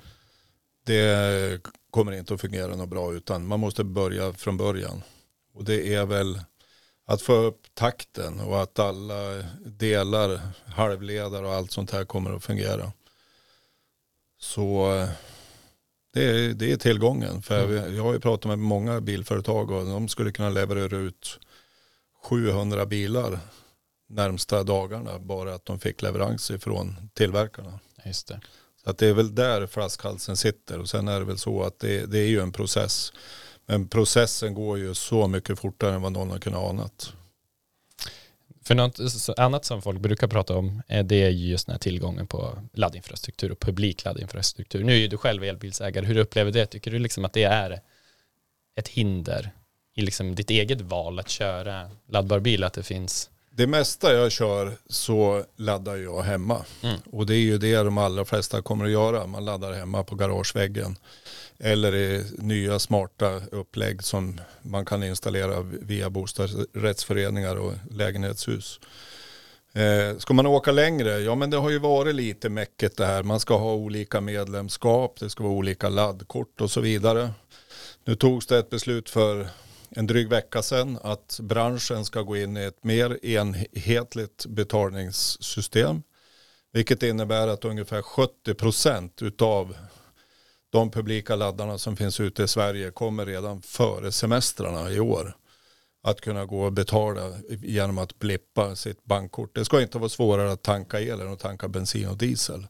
det 0.86 1.62
kommer 1.90 2.12
inte 2.12 2.34
att 2.34 2.42
fungera 2.42 2.76
något 2.76 2.90
bra 2.90 3.14
utan 3.14 3.48
man 3.48 3.60
måste 3.60 3.84
börja 3.84 4.34
från 4.34 4.58
början. 4.58 5.04
Och 5.54 5.64
det 5.64 5.94
är 5.94 6.06
väl 6.06 6.40
att 7.06 7.22
få 7.22 7.34
upp 7.34 7.62
takten 7.74 8.40
och 8.40 8.62
att 8.62 8.80
alla 8.80 9.44
delar, 9.66 10.40
halvledare 10.66 11.48
och 11.48 11.54
allt 11.54 11.72
sånt 11.72 11.92
här 11.92 12.06
kommer 12.06 12.36
att 12.36 12.44
fungera. 12.44 12.92
Så 14.40 14.96
eh, 14.96 15.10
det 16.14 16.24
är, 16.24 16.54
det 16.54 16.72
är 16.72 16.78
tillgången. 16.78 17.42
För 17.42 17.64
mm. 17.64 17.96
jag 17.96 18.04
har 18.04 18.14
ju 18.14 18.20
pratat 18.20 18.50
med 18.50 18.60
många 18.60 19.02
bilföretag 19.02 19.72
och 19.72 19.86
de 19.86 20.08
skulle 20.08 20.32
kunna 20.32 20.50
leverera 20.50 20.98
ut 20.98 21.40
700 22.24 22.86
bilar 22.86 23.40
närmsta 24.10 24.64
dagarna 24.64 25.20
bara 25.20 25.54
att 25.54 25.66
de 25.66 25.80
fick 25.80 26.02
leverans 26.02 26.52
ifrån 26.52 27.10
tillverkarna. 27.14 27.80
Just 28.06 28.28
det. 28.28 28.40
Så 28.84 28.90
att 28.90 28.98
det 28.98 29.08
är 29.08 29.14
väl 29.14 29.36
där 29.36 29.68
flaskhalsen 29.68 30.38
sitter 30.38 30.80
och 30.80 30.90
sen 30.90 31.08
är 31.08 31.20
det 31.20 31.26
väl 31.26 31.38
så 31.38 31.64
att 31.64 31.80
det, 31.80 32.06
det 32.06 32.20
är 32.20 32.28
ju 32.28 32.40
en 32.40 32.52
process. 32.52 33.14
Men 33.66 33.88
processen 33.88 34.54
går 34.54 34.78
ju 34.78 34.94
så 34.94 35.28
mycket 35.28 35.60
fortare 35.60 35.96
än 35.96 36.02
vad 36.02 36.12
någon 36.12 36.32
har 36.32 36.40
kunnat 36.40 36.70
anat. 36.70 37.14
För 38.72 38.76
något 38.76 39.40
annat 39.40 39.66
som 39.66 39.82
folk 39.82 40.00
brukar 40.00 40.28
prata 40.28 40.58
om 40.58 40.82
eh, 40.88 41.06
det 41.06 41.16
är 41.16 41.30
just 41.30 41.66
den 41.66 41.74
här 41.74 41.80
tillgången 41.80 42.28
på 42.28 42.58
laddinfrastruktur 42.74 43.52
och 43.52 43.60
publik 43.60 44.04
laddinfrastruktur. 44.04 44.84
Nu 44.84 44.94
är 44.94 44.98
ju 44.98 45.08
du 45.08 45.18
själv 45.18 45.44
elbilsägare, 45.44 46.06
hur 46.06 46.18
upplever 46.18 46.52
du 46.52 46.60
det? 46.60 46.66
Tycker 46.66 46.92
du 46.92 47.00
liksom 47.00 47.26
att 47.26 47.34
det 47.34 47.44
är 47.44 47.80
ett 48.76 48.88
hinder 48.88 49.52
i 49.96 50.02
liksom 50.02 50.36
ditt 50.36 50.50
eget 50.50 50.82
val 50.82 51.20
att 51.20 51.30
köra 51.30 51.92
laddbar 52.10 52.40
bil, 52.40 52.64
att 52.64 52.74
det 52.74 52.84
finns 52.84 53.30
det 53.56 53.68
mesta 53.68 54.14
jag 54.14 54.32
kör 54.32 54.78
så 54.90 55.46
laddar 55.56 55.96
jag 55.96 56.22
hemma. 56.22 56.66
Mm. 56.82 57.00
Och 57.12 57.26
det 57.26 57.36
är 57.36 57.40
ju 57.40 57.58
det 57.58 57.76
de 57.76 57.98
allra 57.98 58.26
flesta 58.26 58.62
kommer 58.62 58.86
att 58.86 58.92
göra. 58.92 59.28
Man 59.28 59.46
laddar 59.46 59.74
hemma 59.74 60.04
på 60.04 60.16
garageväggen. 60.16 60.96
Eller 61.60 61.96
i 61.96 62.26
nya 62.38 62.80
smarta 62.80 63.42
upplägg 63.52 64.04
som 64.04 64.42
man 64.62 64.86
kan 64.86 65.04
installera 65.04 65.62
via 65.62 66.10
bostadsrättsföreningar 66.10 67.56
och 67.56 67.74
lägenhetshus. 67.92 68.80
Eh, 69.74 70.18
ska 70.18 70.34
man 70.34 70.46
åka 70.46 70.72
längre? 70.72 71.20
Ja 71.20 71.36
men 71.36 71.50
det 71.50 71.58
har 71.58 71.70
ju 71.70 71.80
varit 71.80 72.16
lite 72.16 72.50
mäcket 72.50 72.98
det 72.98 73.06
här. 73.06 73.24
Man 73.24 73.40
ska 73.40 73.58
ha 73.58 73.74
olika 73.74 74.22
medlemskap, 74.22 75.20
det 75.20 75.30
ska 75.30 75.44
vara 75.44 75.54
olika 75.54 75.90
laddkort 75.90 76.62
och 76.62 76.72
så 76.72 76.82
vidare. 76.82 77.30
Nu 78.06 78.16
togs 78.16 78.48
det 78.48 78.58
ett 78.58 78.70
beslut 78.70 79.10
för 79.10 79.48
en 79.96 80.08
dryg 80.08 80.30
vecka 80.30 80.62
sedan 80.62 81.00
att 81.02 81.40
branschen 81.44 82.06
ska 82.06 82.22
gå 82.22 82.38
in 82.38 82.58
i 82.58 82.64
ett 82.64 82.84
mer 82.84 83.26
enhetligt 83.26 84.46
betalningssystem. 84.46 86.04
Vilket 86.74 87.04
innebär 87.04 87.48
att 87.48 87.66
ungefär 87.66 88.02
70 88.02 88.54
procent 88.54 89.22
utav 89.22 89.76
de 90.70 90.92
publika 90.92 91.36
laddarna 91.36 91.78
som 91.78 91.98
finns 91.98 92.20
ute 92.20 92.44
i 92.44 92.48
Sverige 92.48 92.92
kommer 92.92 93.26
redan 93.26 93.62
före 93.62 94.12
semestrarna 94.12 94.92
i 94.92 95.00
år 95.00 95.36
att 96.04 96.22
kunna 96.22 96.46
gå 96.46 96.62
och 96.62 96.74
betala 96.74 97.34
genom 97.50 97.98
att 97.98 98.20
blippa 98.20 98.76
sitt 98.76 99.04
bankkort. 99.04 99.56
Det 99.56 99.66
ska 99.66 99.82
inte 99.82 99.98
vara 99.98 100.10
svårare 100.10 100.52
att 100.52 100.64
tanka 100.64 101.02
el 101.02 101.22
än 101.22 101.34
att 101.34 101.40
tanka 101.40 101.68
bensin 101.68 102.08
och 102.08 102.18
diesel. 102.18 102.68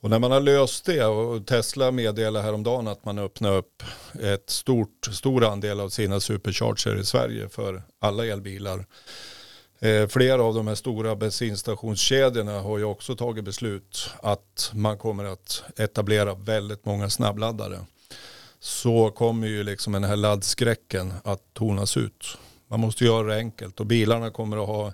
Och 0.00 0.10
när 0.10 0.18
man 0.18 0.30
har 0.30 0.40
löst 0.40 0.84
det 0.84 1.04
och 1.04 1.46
Tesla 1.46 1.90
meddelade 1.90 2.44
häromdagen 2.44 2.88
att 2.88 3.04
man 3.04 3.18
öppnar 3.18 3.56
upp 3.56 3.82
ett 4.22 4.50
stort, 4.50 5.08
stor 5.12 5.44
andel 5.44 5.80
av 5.80 5.88
sina 5.88 6.20
supercharger 6.20 7.00
i 7.00 7.04
Sverige 7.04 7.48
för 7.48 7.82
alla 7.98 8.26
elbilar. 8.26 8.86
Eh, 9.80 10.08
flera 10.08 10.42
av 10.42 10.54
de 10.54 10.68
här 10.68 10.74
stora 10.74 11.16
bensinstationskedjorna 11.16 12.60
har 12.60 12.78
ju 12.78 12.84
också 12.84 13.16
tagit 13.16 13.44
beslut 13.44 14.10
att 14.22 14.70
man 14.74 14.98
kommer 14.98 15.24
att 15.24 15.62
etablera 15.76 16.34
väldigt 16.34 16.84
många 16.84 17.10
snabbladdare. 17.10 17.78
Så 18.60 19.10
kommer 19.10 19.46
ju 19.46 19.62
liksom 19.62 19.92
den 19.92 20.04
här 20.04 20.16
laddskräcken 20.16 21.12
att 21.24 21.54
tonas 21.54 21.96
ut. 21.96 22.38
Man 22.68 22.80
måste 22.80 23.04
göra 23.04 23.26
det 23.26 23.36
enkelt 23.36 23.80
och 23.80 23.86
bilarna 23.86 24.30
kommer 24.30 24.62
att 24.62 24.68
ha 24.68 24.92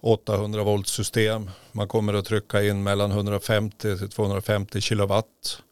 800 0.00 0.62
volt 0.62 0.88
system. 0.88 1.50
Man 1.72 1.88
kommer 1.88 2.14
att 2.14 2.24
trycka 2.24 2.62
in 2.62 2.82
mellan 2.82 3.10
150 3.10 3.98
till 3.98 4.10
250 4.10 4.80
kilowatt 4.80 5.62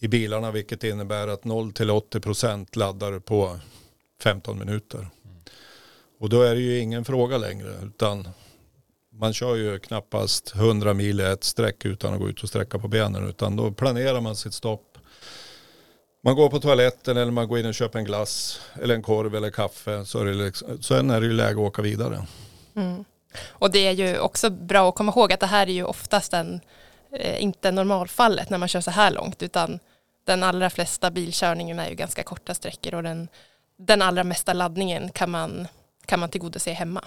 i 0.00 0.08
bilarna 0.08 0.50
vilket 0.50 0.84
innebär 0.84 1.28
att 1.28 1.44
0 1.44 1.72
till 1.72 1.90
80 1.90 2.20
procent 2.20 2.76
laddar 2.76 3.18
på 3.18 3.58
15 4.22 4.58
minuter. 4.58 5.08
Och 6.20 6.28
då 6.28 6.42
är 6.42 6.54
det 6.54 6.60
ju 6.60 6.78
ingen 6.78 7.04
fråga 7.04 7.38
längre 7.38 7.74
utan 7.82 8.28
man 9.12 9.32
kör 9.32 9.56
ju 9.56 9.78
knappast 9.78 10.54
100 10.54 10.94
mil 10.94 11.20
i 11.20 11.24
ett 11.24 11.44
streck 11.44 11.84
utan 11.84 12.14
att 12.14 12.20
gå 12.20 12.28
ut 12.28 12.42
och 12.42 12.48
sträcka 12.48 12.78
på 12.78 12.88
benen 12.88 13.28
utan 13.28 13.56
då 13.56 13.72
planerar 13.72 14.20
man 14.20 14.36
sitt 14.36 14.54
stopp. 14.54 14.93
Man 16.24 16.36
går 16.36 16.50
på 16.50 16.60
toaletten 16.60 17.16
eller 17.16 17.32
man 17.32 17.48
går 17.48 17.58
in 17.58 17.66
och 17.66 17.74
köper 17.74 17.98
en 17.98 18.04
glass 18.04 18.60
eller 18.82 18.94
en 18.94 19.02
korv 19.02 19.34
eller 19.34 19.50
kaffe 19.50 20.04
så 20.04 20.18
är 20.18 20.24
det 20.24 20.34
liksom, 20.34 20.82
sen 20.82 21.10
är 21.10 21.20
det 21.20 21.26
ju 21.26 21.32
läge 21.32 21.50
att 21.50 21.66
åka 21.66 21.82
vidare. 21.82 22.26
Mm. 22.76 23.04
Och 23.48 23.70
det 23.70 23.86
är 23.86 23.92
ju 23.92 24.18
också 24.18 24.50
bra 24.50 24.88
att 24.88 24.94
komma 24.94 25.12
ihåg 25.12 25.32
att 25.32 25.40
det 25.40 25.46
här 25.46 25.66
är 25.66 25.72
ju 25.72 25.84
oftast 25.84 26.32
en, 26.32 26.60
eh, 27.12 27.42
inte 27.42 27.70
normalfallet 27.70 28.50
när 28.50 28.58
man 28.58 28.68
kör 28.68 28.80
så 28.80 28.90
här 28.90 29.10
långt 29.10 29.42
utan 29.42 29.78
den 30.26 30.42
allra 30.42 30.70
flesta 30.70 31.10
bilkörningen 31.10 31.78
är 31.78 31.88
ju 31.88 31.94
ganska 31.94 32.22
korta 32.22 32.54
sträckor 32.54 32.94
och 32.94 33.02
den, 33.02 33.28
den 33.78 34.02
allra 34.02 34.24
mesta 34.24 34.52
laddningen 34.52 35.08
kan 35.08 35.30
man, 35.30 35.68
kan 36.06 36.20
man 36.20 36.28
tillgodose 36.28 36.72
hemma. 36.72 37.04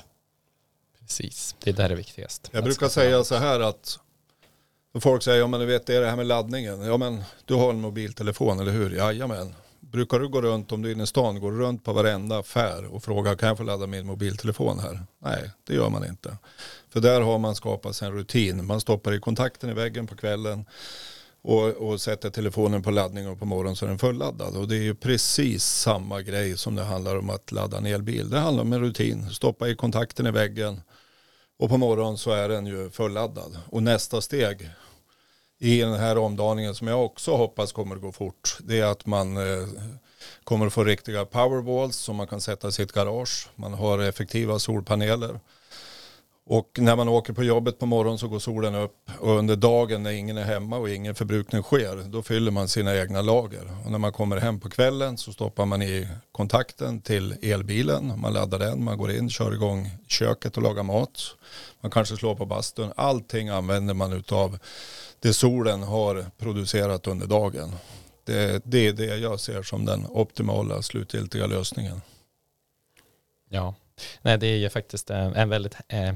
Precis, 0.99 1.55
det 1.63 1.69
är 1.69 1.73
där 1.73 1.89
det 1.89 1.93
är 1.93 1.97
viktigast. 1.97 2.49
Jag 2.51 2.63
brukar 2.63 2.89
säga 2.89 3.23
så 3.23 3.35
här 3.35 3.59
att 3.59 3.99
folk 4.99 5.23
säger, 5.23 5.39
ja 5.39 5.47
men 5.47 5.59
du 5.59 5.65
vet 5.65 5.85
det 5.85 5.95
är 5.95 6.01
det 6.01 6.09
här 6.09 6.15
med 6.15 6.27
laddningen. 6.27 6.81
Ja 6.81 6.97
men 6.97 7.23
du 7.45 7.53
har 7.53 7.69
en 7.69 7.81
mobiltelefon 7.81 8.59
eller 8.59 8.71
hur? 8.71 8.89
Jajamän. 8.89 9.53
Brukar 9.79 10.19
du 10.19 10.27
gå 10.27 10.41
runt, 10.41 10.71
om 10.71 10.81
du 10.81 10.89
är 10.89 10.93
inne 10.93 11.03
i 11.03 11.07
stan, 11.07 11.39
går 11.39 11.51
du 11.51 11.57
runt 11.57 11.83
på 11.83 11.93
varenda 11.93 12.37
affär 12.37 12.85
och 12.85 13.03
frågar 13.03 13.35
kan 13.35 13.49
jag 13.49 13.57
få 13.57 13.63
ladda 13.63 13.87
min 13.87 14.07
mobiltelefon 14.07 14.79
här? 14.79 14.99
Nej, 15.19 15.51
det 15.67 15.73
gör 15.73 15.89
man 15.89 16.05
inte. 16.05 16.37
För 16.89 16.99
där 16.99 17.21
har 17.21 17.37
man 17.37 17.55
skapat 17.55 17.95
sig 17.95 18.07
en 18.07 18.13
rutin. 18.13 18.65
Man 18.65 18.81
stoppar 18.81 19.13
i 19.13 19.19
kontakten 19.19 19.69
i 19.69 19.73
väggen 19.73 20.07
på 20.07 20.15
kvällen 20.15 20.65
och, 21.41 21.67
och 21.67 22.01
sätter 22.01 22.29
telefonen 22.29 22.83
på 22.83 22.91
laddning 22.91 23.27
och 23.27 23.39
på 23.39 23.45
morgonen 23.45 23.75
så 23.75 23.85
är 23.85 23.89
den 23.89 23.99
fulladdad. 23.99 24.57
Och 24.57 24.67
det 24.67 24.75
är 24.75 24.83
ju 24.83 24.95
precis 24.95 25.63
samma 25.63 26.21
grej 26.21 26.57
som 26.57 26.75
det 26.75 26.83
handlar 26.83 27.17
om 27.17 27.29
att 27.29 27.51
ladda 27.51 27.77
en 27.77 27.85
elbil. 27.85 28.29
Det 28.29 28.39
handlar 28.39 28.63
om 28.63 28.73
en 28.73 28.81
rutin. 28.81 29.29
Stoppa 29.29 29.67
i 29.67 29.75
kontakten 29.75 30.27
i 30.27 30.31
väggen 30.31 30.81
och 31.57 31.69
på 31.69 31.77
morgonen 31.77 32.17
så 32.17 32.31
är 32.31 32.49
den 32.49 32.65
ju 32.65 32.89
fulladdad. 32.89 33.57
Och 33.69 33.83
nästa 33.83 34.21
steg 34.21 34.69
i 35.59 35.81
den 35.81 35.93
här 35.93 36.17
omdaningen 36.17 36.75
som 36.75 36.87
jag 36.87 37.05
också 37.05 37.35
hoppas 37.35 37.71
kommer 37.71 37.95
att 37.95 38.01
gå 38.01 38.11
fort. 38.11 38.57
Det 38.59 38.79
är 38.79 38.85
att 38.85 39.05
man 39.05 39.37
eh, 39.37 39.67
kommer 40.43 40.67
att 40.67 40.73
få 40.73 40.83
riktiga 40.83 41.25
powerwalls 41.25 41.95
som 41.95 42.15
man 42.15 42.27
kan 42.27 42.41
sätta 42.41 42.67
i 42.67 42.71
sitt 42.71 42.91
garage. 42.91 43.49
Man 43.55 43.73
har 43.73 43.99
effektiva 43.99 44.59
solpaneler. 44.59 45.39
Och 46.49 46.77
när 46.77 46.95
man 46.95 47.09
åker 47.09 47.33
på 47.33 47.43
jobbet 47.43 47.79
på 47.79 47.85
morgonen 47.85 48.17
så 48.17 48.27
går 48.27 48.39
solen 48.39 48.75
upp 48.75 49.09
och 49.19 49.37
under 49.37 49.55
dagen 49.55 50.03
när 50.03 50.11
ingen 50.11 50.37
är 50.37 50.43
hemma 50.43 50.77
och 50.77 50.89
ingen 50.89 51.15
förbrukning 51.15 51.63
sker 51.63 52.09
då 52.09 52.21
fyller 52.21 52.51
man 52.51 52.67
sina 52.67 52.97
egna 52.97 53.21
lager. 53.21 53.77
Och 53.85 53.91
när 53.91 53.97
man 53.97 54.11
kommer 54.11 54.37
hem 54.37 54.59
på 54.59 54.69
kvällen 54.69 55.17
så 55.17 55.33
stoppar 55.33 55.65
man 55.65 55.81
i 55.81 56.07
kontakten 56.31 57.01
till 57.01 57.35
elbilen, 57.41 58.19
man 58.19 58.33
laddar 58.33 58.59
den, 58.59 58.83
man 58.83 58.97
går 58.97 59.11
in, 59.11 59.29
kör 59.29 59.53
igång 59.53 59.89
köket 60.07 60.57
och 60.57 60.63
lagar 60.63 60.83
mat. 60.83 61.21
Man 61.81 61.91
kanske 61.91 62.15
slår 62.15 62.35
på 62.35 62.45
bastun. 62.45 62.93
Allting 62.95 63.49
använder 63.49 63.93
man 63.93 64.13
utav 64.13 64.59
det 65.19 65.33
solen 65.33 65.83
har 65.83 66.25
producerat 66.37 67.07
under 67.07 67.27
dagen. 67.27 67.75
Det, 68.23 68.61
det 68.65 68.87
är 68.87 68.93
det 68.93 69.17
jag 69.17 69.39
ser 69.39 69.63
som 69.63 69.85
den 69.85 70.05
optimala 70.09 70.81
slutgiltiga 70.81 71.47
lösningen. 71.47 72.01
Ja, 73.49 73.75
Nej, 74.21 74.37
det 74.37 74.47
är 74.47 74.57
ju 74.57 74.69
faktiskt 74.69 75.09
en, 75.09 75.35
en 75.35 75.49
väldigt, 75.49 75.75
eh, 75.87 76.13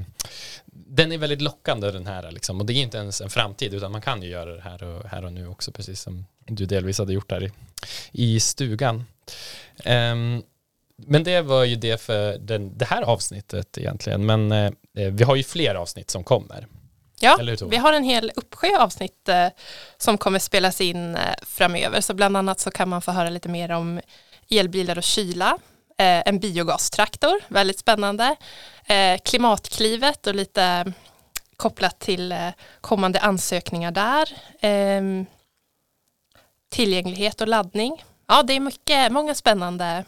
den 0.66 1.12
är 1.12 1.18
väldigt 1.18 1.42
lockande 1.42 1.90
den 1.90 2.06
här 2.06 2.30
liksom, 2.30 2.60
och 2.60 2.66
det 2.66 2.72
är 2.72 2.82
inte 2.82 2.98
ens 2.98 3.20
en 3.20 3.30
framtid 3.30 3.74
utan 3.74 3.92
man 3.92 4.00
kan 4.00 4.22
ju 4.22 4.28
göra 4.28 4.54
det 4.54 4.62
här 4.62 4.82
och, 4.82 5.08
här 5.08 5.24
och 5.24 5.32
nu 5.32 5.46
också 5.46 5.72
precis 5.72 6.00
som 6.00 6.26
du 6.46 6.66
delvis 6.66 6.98
hade 6.98 7.12
gjort 7.12 7.30
där 7.30 7.42
i, 7.42 7.50
i 8.12 8.40
stugan. 8.40 9.04
Eh, 9.84 10.14
men 10.96 11.24
det 11.24 11.40
var 11.40 11.64
ju 11.64 11.76
det 11.76 12.00
för 12.00 12.38
den, 12.38 12.78
det 12.78 12.84
här 12.84 13.02
avsnittet 13.02 13.78
egentligen, 13.78 14.26
men 14.26 14.52
eh, 14.52 14.72
vi 14.92 15.24
har 15.24 15.36
ju 15.36 15.42
fler 15.42 15.74
avsnitt 15.74 16.10
som 16.10 16.24
kommer. 16.24 16.66
Ja, 17.24 17.38
vi 17.70 17.76
har 17.76 17.92
en 17.92 18.04
hel 18.04 18.32
uppsjö 18.36 18.78
avsnitt 18.78 19.28
eh, 19.28 19.48
som 19.96 20.18
kommer 20.18 20.38
spelas 20.38 20.80
in 20.80 21.14
eh, 21.14 21.20
framöver, 21.42 22.00
så 22.00 22.14
bland 22.14 22.36
annat 22.36 22.60
så 22.60 22.70
kan 22.70 22.88
man 22.88 23.02
få 23.02 23.10
höra 23.10 23.30
lite 23.30 23.48
mer 23.48 23.70
om 23.70 24.00
elbilar 24.50 24.98
och 24.98 25.04
kyla, 25.04 25.50
eh, 25.50 25.56
en 26.02 26.38
biogastraktor, 26.38 27.40
väldigt 27.48 27.78
spännande, 27.78 28.36
eh, 28.86 29.20
klimatklivet 29.24 30.26
och 30.26 30.34
lite 30.34 30.92
kopplat 31.56 31.98
till 31.98 32.32
eh, 32.32 32.48
kommande 32.80 33.20
ansökningar 33.20 33.90
där, 33.90 34.28
ehm, 34.60 35.26
tillgänglighet 36.70 37.40
och 37.40 37.48
laddning. 37.48 38.04
Ja, 38.28 38.42
det 38.42 38.52
är 38.52 38.60
mycket, 38.60 39.12
många 39.12 39.34
spännande 39.34 40.04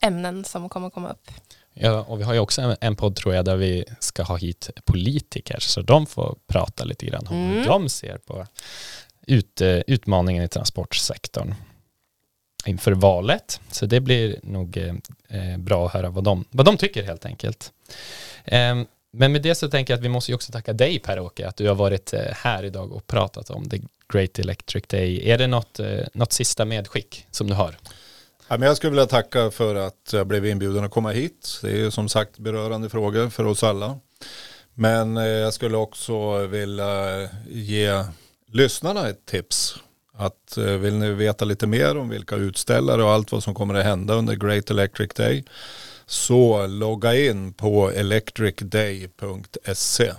ämnen 0.00 0.44
som 0.44 0.68
kommer 0.68 0.90
komma 0.90 1.10
upp. 1.10 1.30
Ja, 1.74 2.04
och 2.08 2.20
vi 2.20 2.24
har 2.24 2.34
ju 2.34 2.40
också 2.40 2.62
en, 2.62 2.76
en 2.80 2.96
podd 2.96 3.16
tror 3.16 3.34
jag 3.34 3.44
där 3.44 3.56
vi 3.56 3.84
ska 4.00 4.22
ha 4.22 4.36
hit 4.36 4.70
politiker 4.84 5.60
så 5.60 5.82
de 5.82 6.06
får 6.06 6.36
prata 6.46 6.84
lite 6.84 7.06
grann 7.06 7.26
om 7.26 7.36
mm. 7.36 7.56
hur 7.56 7.64
de 7.64 7.88
ser 7.88 8.18
på 8.18 8.46
ut, 9.26 9.60
utmaningen 9.86 10.44
i 10.44 10.48
transportsektorn 10.48 11.54
inför 12.66 12.92
valet. 12.92 13.60
Så 13.70 13.86
det 13.86 14.00
blir 14.00 14.40
nog 14.42 14.76
eh, 14.76 14.94
eh, 15.28 15.58
bra 15.58 15.86
att 15.86 15.92
höra 15.92 16.10
vad 16.10 16.24
de, 16.24 16.44
vad 16.50 16.66
de 16.66 16.76
tycker 16.76 17.02
helt 17.02 17.26
enkelt. 17.26 17.72
Eh, 18.44 18.74
men 19.12 19.32
med 19.32 19.42
det 19.42 19.54
så 19.54 19.68
tänker 19.68 19.92
jag 19.92 19.98
att 19.98 20.04
vi 20.04 20.08
måste 20.08 20.30
ju 20.30 20.34
också 20.34 20.52
tacka 20.52 20.72
dig 20.72 20.98
Per-Åke 20.98 21.48
att 21.48 21.56
du 21.56 21.68
har 21.68 21.74
varit 21.74 22.12
eh, 22.12 22.20
här 22.20 22.64
idag 22.64 22.92
och 22.92 23.06
pratat 23.06 23.50
om 23.50 23.68
The 23.68 23.80
Great 24.12 24.38
Electric 24.38 24.84
Day. 24.86 25.30
Är 25.30 25.38
det 25.38 25.46
något, 25.46 25.80
eh, 25.80 26.00
något 26.12 26.32
sista 26.32 26.64
medskick 26.64 27.26
som 27.30 27.46
du 27.46 27.54
har? 27.54 27.76
Ja, 28.48 28.58
men 28.58 28.68
jag 28.68 28.76
skulle 28.76 28.90
vilja 28.90 29.06
tacka 29.06 29.50
för 29.50 29.74
att 29.74 30.10
jag 30.12 30.26
blev 30.26 30.46
inbjuden 30.46 30.84
att 30.84 30.90
komma 30.90 31.10
hit. 31.10 31.58
Det 31.62 31.70
är 31.70 31.76
ju 31.76 31.90
som 31.90 32.08
sagt 32.08 32.38
berörande 32.38 32.88
frågor 32.88 33.30
för 33.30 33.44
oss 33.44 33.62
alla. 33.62 33.98
Men 34.74 35.16
eh, 35.16 35.24
jag 35.24 35.54
skulle 35.54 35.76
också 35.76 36.46
vilja 36.46 37.28
ge 37.48 38.04
lyssnarna 38.46 39.08
ett 39.08 39.26
tips. 39.26 39.76
Att 40.20 40.56
eh, 40.56 40.64
vill 40.64 40.94
ni 40.94 41.10
veta 41.10 41.44
lite 41.44 41.66
mer 41.66 41.96
om 41.96 42.08
vilka 42.08 42.36
utställare 42.36 43.04
och 43.04 43.10
allt 43.10 43.32
vad 43.32 43.42
som 43.42 43.54
kommer 43.54 43.74
att 43.74 43.84
hända 43.84 44.14
under 44.14 44.34
Great 44.34 44.70
Electric 44.70 45.14
Day 45.14 45.44
Så 46.06 46.66
logga 46.66 47.14
in 47.14 47.52
på 47.52 47.90
electricday.se. 47.90 50.12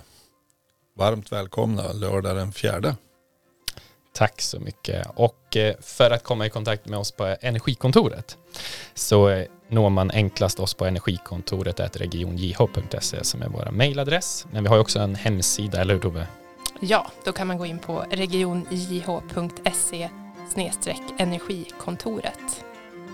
Varmt 0.96 1.32
välkomna 1.32 1.92
lördag 1.92 2.36
den 2.36 2.52
fjärde. 2.52 2.96
Tack 4.14 4.40
så 4.40 4.60
mycket. 4.60 5.06
Och 5.14 5.56
eh, 5.56 5.74
för 5.80 6.10
att 6.10 6.24
komma 6.24 6.46
i 6.46 6.50
kontakt 6.50 6.88
med 6.88 6.98
oss 6.98 7.12
på 7.12 7.36
Energikontoret 7.40 8.38
så 8.94 9.28
eh, 9.28 9.46
når 9.68 9.90
man 9.90 10.10
enklast 10.10 10.60
oss 10.60 10.74
på 10.74 10.86
energikontoret 10.86 11.96
regionjh.se 11.96 13.24
som 13.24 13.42
är 13.42 13.48
vår 13.48 13.70
mejladress. 13.70 14.46
Men 14.52 14.62
vi 14.62 14.68
har 14.68 14.78
också 14.78 14.98
en 14.98 15.14
hemsida, 15.14 15.80
eller 15.80 15.94
hur 15.94 16.00
Tove? 16.00 16.26
Ja, 16.84 17.06
då 17.24 17.32
kan 17.32 17.46
man 17.46 17.58
gå 17.58 17.66
in 17.66 17.78
på 17.78 18.04
regionjh.se 18.10 20.08
energikontoret. 21.18 22.64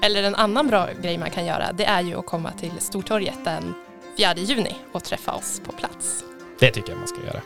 Eller 0.02 0.22
en 0.22 0.34
annan 0.34 0.66
bra 0.66 0.88
grej 1.02 1.18
man 1.18 1.30
kan 1.30 1.46
göra, 1.46 1.72
det 1.72 1.84
är 1.84 2.00
ju 2.00 2.18
att 2.18 2.26
komma 2.26 2.52
till 2.52 2.72
Stortorget 2.78 3.44
den 3.44 3.74
4 4.16 4.34
juni 4.36 4.76
och 4.92 5.04
träffa 5.04 5.32
oss 5.32 5.60
på 5.66 5.72
plats. 5.72 6.24
Det 6.58 6.70
tycker 6.70 6.90
jag 6.90 6.98
man 6.98 7.08
ska 7.08 7.18
göra. 7.26 7.40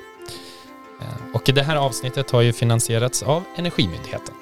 Eh, 1.01 1.35
och 1.35 1.43
det 1.45 1.63
här 1.63 1.77
avsnittet 1.77 2.31
har 2.31 2.41
ju 2.41 2.53
finansierats 2.53 3.23
av 3.23 3.43
Energimyndigheten. 3.57 4.35